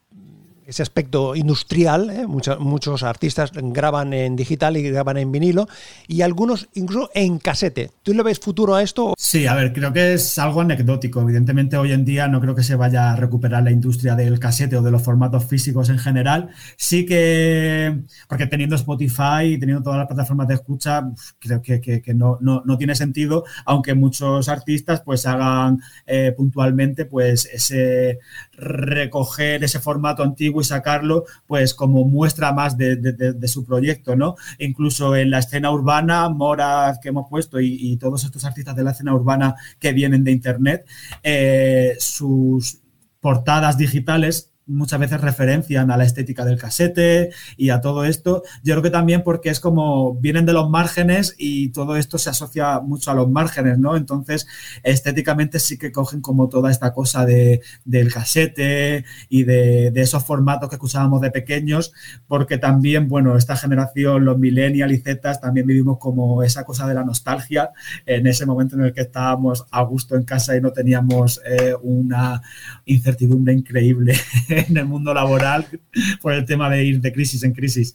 ese 0.71 0.81
aspecto 0.81 1.35
industrial. 1.35 2.09
¿eh? 2.09 2.25
Muchos, 2.27 3.03
artistas 3.03 3.51
graban 3.53 4.13
en 4.13 4.35
digital 4.35 4.77
y 4.77 4.83
graban 4.89 5.17
en 5.17 5.31
vinilo 5.31 5.67
y 6.07 6.21
algunos 6.21 6.67
incluso 6.73 7.09
en 7.13 7.37
casete. 7.39 7.91
¿Tú 8.03 8.13
le 8.13 8.23
ves 8.23 8.39
futuro 8.39 8.73
a 8.75 8.81
esto? 8.81 9.13
Sí, 9.17 9.45
a 9.47 9.53
ver, 9.53 9.73
creo 9.73 9.91
que 9.93 10.13
es 10.13 10.37
algo 10.39 10.61
anecdótico. 10.61 11.21
Evidentemente, 11.21 11.77
hoy 11.77 11.91
en 11.91 12.05
día 12.05 12.27
no 12.27 12.39
creo 12.41 12.55
que 12.55 12.63
se 12.63 12.75
vaya 12.75 13.11
a 13.11 13.15
recuperar 13.15 13.63
la 13.63 13.71
industria 13.71 14.15
del 14.15 14.39
casete 14.39 14.77
o 14.77 14.81
de 14.81 14.91
los 14.91 15.01
formatos 15.03 15.45
físicos 15.45 15.89
en 15.89 15.99
general. 15.99 16.49
Sí 16.77 17.05
que, 17.05 17.99
porque 18.27 18.47
teniendo 18.47 18.75
Spotify 18.75 19.43
y 19.53 19.59
teniendo 19.59 19.83
todas 19.83 19.99
las 19.99 20.07
plataformas 20.07 20.47
de 20.47 20.53
escucha, 20.55 21.03
creo 21.39 21.61
que, 21.61 21.81
que- 21.81 22.01
que 22.01 22.13
no, 22.13 22.37
no- 22.41 22.61
no 22.65 22.77
tiene 22.77 22.95
sentido, 22.95 23.43
aunque 23.65 23.93
muchos 23.93 24.47
artistas 24.49 25.01
pues 25.01 25.25
hagan 25.25 25.79
eh, 26.07 26.33
puntualmente 26.35 27.05
pues 27.05 27.45
ese 27.51 28.19
recoger 28.53 29.63
ese 29.63 29.79
formato 29.79 30.23
antiguo 30.23 30.60
sacarlo 30.63 31.25
pues 31.47 31.73
como 31.73 32.03
muestra 32.05 32.53
más 32.53 32.77
de, 32.77 32.95
de- 32.95 33.47
su 33.47 33.65
proyecto, 33.65 34.15
¿no? 34.15 34.35
Incluso 34.59 35.15
en 35.15 35.31
la 35.31 35.39
escena 35.39 35.71
urbana, 35.71 36.29
Moraz 36.29 36.99
que 36.99 37.09
hemos 37.09 37.27
puesto 37.29 37.59
y, 37.59 37.77
y 37.79 37.97
todos 37.97 38.23
estos 38.23 38.45
artistas 38.45 38.75
de 38.75 38.83
la 38.83 38.91
escena 38.91 39.13
urbana 39.13 39.55
que 39.79 39.91
vienen 39.93 40.23
de 40.23 40.31
internet, 40.31 40.85
eh, 41.23 41.95
sus 41.99 42.79
portadas 43.19 43.77
digitales 43.77 44.50
muchas 44.71 44.99
veces 44.99 45.21
referencian 45.21 45.91
a 45.91 45.97
la 45.97 46.03
estética 46.03 46.45
del 46.45 46.57
casete 46.57 47.31
y 47.57 47.69
a 47.69 47.81
todo 47.81 48.05
esto. 48.05 48.43
Yo 48.63 48.73
creo 48.73 48.83
que 48.83 48.89
también 48.89 49.23
porque 49.23 49.49
es 49.49 49.59
como 49.59 50.15
vienen 50.15 50.45
de 50.45 50.53
los 50.53 50.69
márgenes 50.69 51.35
y 51.37 51.69
todo 51.69 51.95
esto 51.95 52.17
se 52.17 52.29
asocia 52.29 52.79
mucho 52.79 53.11
a 53.11 53.13
los 53.13 53.29
márgenes, 53.29 53.77
¿no? 53.77 53.95
Entonces, 53.95 54.47
estéticamente 54.83 55.59
sí 55.59 55.77
que 55.77 55.91
cogen 55.91 56.21
como 56.21 56.49
toda 56.49 56.71
esta 56.71 56.93
cosa 56.93 57.25
de, 57.25 57.61
del 57.85 58.11
casete 58.11 59.05
y 59.29 59.43
de, 59.43 59.91
esos 59.95 60.25
formatos 60.25 60.67
que 60.67 60.75
escuchábamos 60.75 61.21
de 61.21 61.29
pequeños, 61.29 61.93
porque 62.27 62.57
también, 62.57 63.07
bueno, 63.07 63.37
esta 63.37 63.55
generación, 63.55 64.25
los 64.25 64.39
millennials 64.39 64.93
y 64.93 65.01
también 65.41 65.67
vivimos 65.67 65.97
como 65.99 66.43
esa 66.43 66.63
cosa 66.63 66.87
de 66.87 66.93
la 66.93 67.03
nostalgia 67.03 67.71
en 68.05 68.27
ese 68.27 68.45
momento 68.45 68.75
en 68.75 68.85
el 68.85 68.93
que 68.93 69.01
estábamos 69.01 69.65
a 69.71 69.81
gusto 69.83 70.15
en 70.15 70.23
casa 70.23 70.55
y 70.55 70.61
no 70.61 70.71
teníamos 70.71 71.41
eh, 71.45 71.75
una 71.81 72.41
incertidumbre 72.85 73.53
increíble 73.53 74.13
en 74.69 74.77
el 74.77 74.85
mundo 74.85 75.13
laboral 75.13 75.65
por 76.21 76.33
el 76.33 76.45
tema 76.45 76.69
de 76.69 76.83
ir 76.83 77.01
de 77.01 77.11
crisis 77.11 77.43
en 77.43 77.53
crisis. 77.53 77.93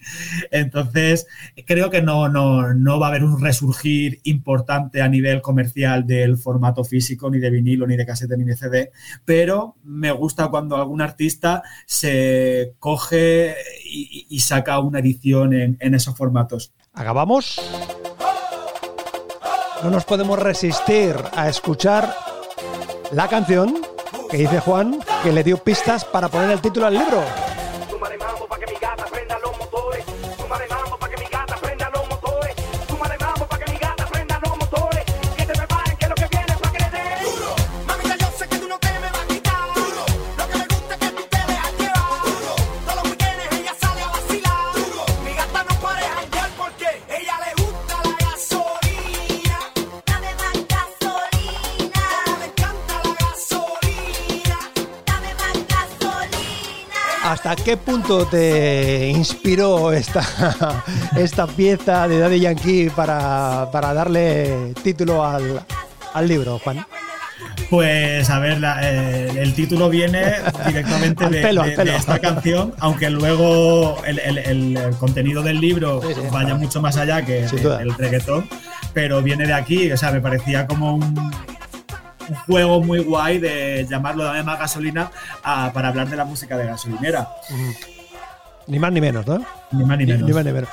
Entonces, 0.50 1.26
creo 1.66 1.90
que 1.90 2.02
no, 2.02 2.29
no, 2.29 2.74
no 2.74 2.98
va 2.98 3.07
a 3.07 3.09
haber 3.11 3.24
un 3.24 3.40
resurgir 3.40 4.20
importante 4.24 5.02
a 5.02 5.09
nivel 5.09 5.42
comercial 5.42 6.07
del 6.07 6.37
formato 6.37 6.85
físico, 6.85 7.31
ni 7.31 7.38
de 7.38 7.50
vinilo, 7.50 7.87
ni 7.87 7.96
de 7.96 8.07
casete, 8.07 8.37
ni 8.37 8.44
de 8.44 8.57
CD, 8.57 8.90
pero 9.24 9.76
me 9.85 10.11
gusta 10.11 10.48
cuando 10.48 10.76
algún 10.76 11.00
artista 11.00 11.62
se 11.87 12.74
coge 12.79 13.55
y, 13.85 14.38
saca 14.46 14.79
una 14.79 15.00
edición 15.00 15.55
en, 15.55 15.76
en 15.81 15.94
esos 15.94 16.16
formatos. 16.16 16.72
¿Acabamos? 16.92 17.61
No 19.83 19.90
nos 19.90 20.05
podemos 20.05 20.38
resistir 20.38 21.16
a 21.35 21.48
escuchar 21.48 22.14
la 23.12 23.29
canción 23.29 23.76
que 24.31 24.38
dice 24.38 24.61
Juan 24.61 24.98
que 25.27 25.33
le 25.33 25.43
dio 25.43 25.57
pistas 25.57 26.05
para 26.05 26.29
poner 26.29 26.53
el 26.53 26.61
título 26.61 26.87
al 26.87 26.95
libro. 26.95 27.46
Qué 57.67 57.77
punto 57.77 58.25
te 58.27 59.08
inspiró 59.08 59.92
esta, 59.92 60.23
esta 61.17 61.48
pieza 61.48 62.06
de 62.06 62.21
Daddy 62.21 62.38
Yankee 62.38 62.90
para, 62.94 63.69
para 63.73 63.92
darle 63.92 64.73
título 64.85 65.25
al, 65.27 65.60
al 66.14 66.29
libro, 66.29 66.60
Juan? 66.60 66.87
Pues 67.69 68.31
a 68.31 68.38
ver, 68.38 68.60
la- 68.60 68.79
eh, 68.88 69.33
el 69.42 69.52
título 69.54 69.90
viene 69.90 70.35
directamente 70.64 71.29
de, 71.29 71.42
pelo, 71.42 71.64
de- 71.64 71.71
al 71.71 71.75
pelo. 71.77 71.90
de 71.90 71.98
esta 71.98 72.21
canción, 72.21 72.73
aunque 72.79 73.10
luego 73.10 74.00
el, 74.06 74.21
el- 74.21 74.79
contenido 75.00 75.42
del 75.42 75.60
libro 75.60 76.00
Sí, 76.06 76.14
sí. 76.14 76.21
vaya 76.31 76.54
mucho 76.54 76.81
más 76.81 76.96
allá 76.96 77.23
que 77.23 77.46
el, 77.46 77.67
el 77.81 77.94
reggaetón, 77.94 78.48
pero 78.94 79.23
viene 79.23 79.44
de 79.44 79.54
aquí, 79.54 79.90
o 79.90 79.96
sea, 79.96 80.12
me 80.12 80.21
parecía 80.21 80.69
como 80.69 80.94
un, 80.94 81.33
un 82.29 82.35
juego 82.37 82.83
muy 82.83 83.00
guay 83.00 83.38
de 83.38 83.87
llamarlo 83.88 84.24
Dame 84.24 84.42
más 84.42 84.58
gasolina 84.58 85.10
a- 85.42 85.70
para 85.72 85.88
hablar 85.88 86.08
de 86.08 86.16
la 86.16 86.24
música 86.24 86.56
de 86.56 86.66
gasolinera, 86.66 87.29
Ni 88.69 88.79
más 88.79 88.92
ni 88.92 89.00
menos, 89.00 89.27
¿no? 89.27 89.44
ni 89.73 89.85
más 89.85 89.98
ni 89.98 90.06
menos. 90.06 90.29
ni 90.29 90.33
más 90.33 90.44
ni 90.44 90.52
menos. 90.52 90.69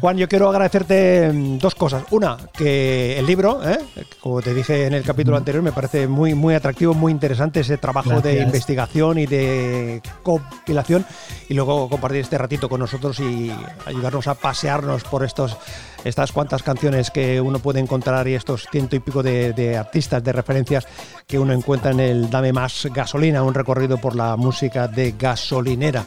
Juan, 0.00 0.16
yo 0.16 0.28
quiero 0.28 0.48
agradecerte 0.48 1.30
mm, 1.32 1.58
dos 1.58 1.74
cosas. 1.74 2.04
Una, 2.10 2.36
que 2.52 3.18
el 3.18 3.26
libro, 3.26 3.60
¿eh? 3.68 3.78
como 4.20 4.42
te 4.42 4.54
dije 4.54 4.86
en 4.86 4.94
el 4.94 5.02
capítulo 5.02 5.36
anterior, 5.36 5.62
me 5.62 5.72
parece 5.72 6.06
muy, 6.06 6.34
muy 6.34 6.54
atractivo, 6.54 6.94
muy 6.94 7.12
interesante 7.12 7.60
ese 7.60 7.78
trabajo 7.78 8.20
de 8.20 8.42
investigación 8.42 9.18
y 9.18 9.26
de 9.26 10.02
compilación. 10.22 11.04
Y 11.48 11.54
luego 11.54 11.88
compartir 11.88 12.20
este 12.20 12.38
ratito 12.38 12.68
con 12.68 12.80
nosotros 12.80 13.20
y 13.20 13.52
ayudarnos 13.86 14.26
a 14.26 14.34
pasearnos 14.34 15.04
por 15.04 15.24
estos 15.24 15.56
estas 16.04 16.32
cuantas 16.32 16.62
canciones 16.62 17.10
que 17.10 17.40
uno 17.40 17.60
puede 17.60 17.80
encontrar 17.80 18.28
y 18.28 18.34
estos 18.34 18.68
ciento 18.70 18.94
y 18.94 19.00
pico 19.00 19.22
de, 19.22 19.54
de 19.54 19.78
artistas, 19.78 20.22
de 20.22 20.32
referencias 20.32 20.86
que 21.26 21.38
uno 21.38 21.54
encuentra 21.54 21.92
en 21.92 22.00
el 22.00 22.28
Dame 22.28 22.52
Más 22.52 22.86
Gasolina, 22.92 23.42
un 23.42 23.54
recorrido 23.54 23.96
por 23.96 24.14
la 24.14 24.36
música 24.36 24.86
de 24.86 25.14
gasolinera. 25.18 26.06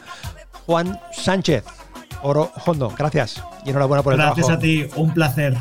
Juan 0.68 1.00
Sánchez. 1.12 1.64
Oro 2.22 2.50
Hondo, 2.66 2.92
gracias 2.94 3.42
y 3.64 3.70
enhorabuena 3.70 4.02
por 4.02 4.12
el 4.12 4.18
Gracias 4.18 4.48
trabajo. 4.48 4.58
a 4.58 4.60
ti, 4.60 4.86
un 4.96 5.14
placer. 5.14 5.56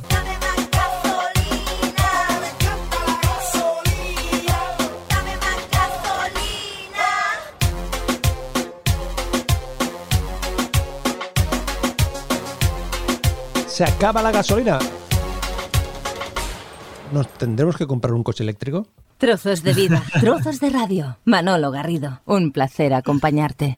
Se 13.68 13.86
acaba 13.86 14.22
la 14.22 14.32
gasolina. 14.32 14.78
¿Nos 17.14 17.30
tendremos 17.30 17.78
que 17.78 17.88
comprar 17.88 18.14
un 18.14 18.24
coche 18.24 18.44
eléctrico? 18.44 18.88
Trozos 19.20 19.64
de 19.64 19.74
vida, 19.74 20.04
trozos 20.20 20.60
de 20.60 20.70
radio. 20.70 21.18
Manolo 21.24 21.72
Garrido, 21.72 22.20
un 22.26 22.52
placer 22.52 22.94
acompañarte. 22.94 23.78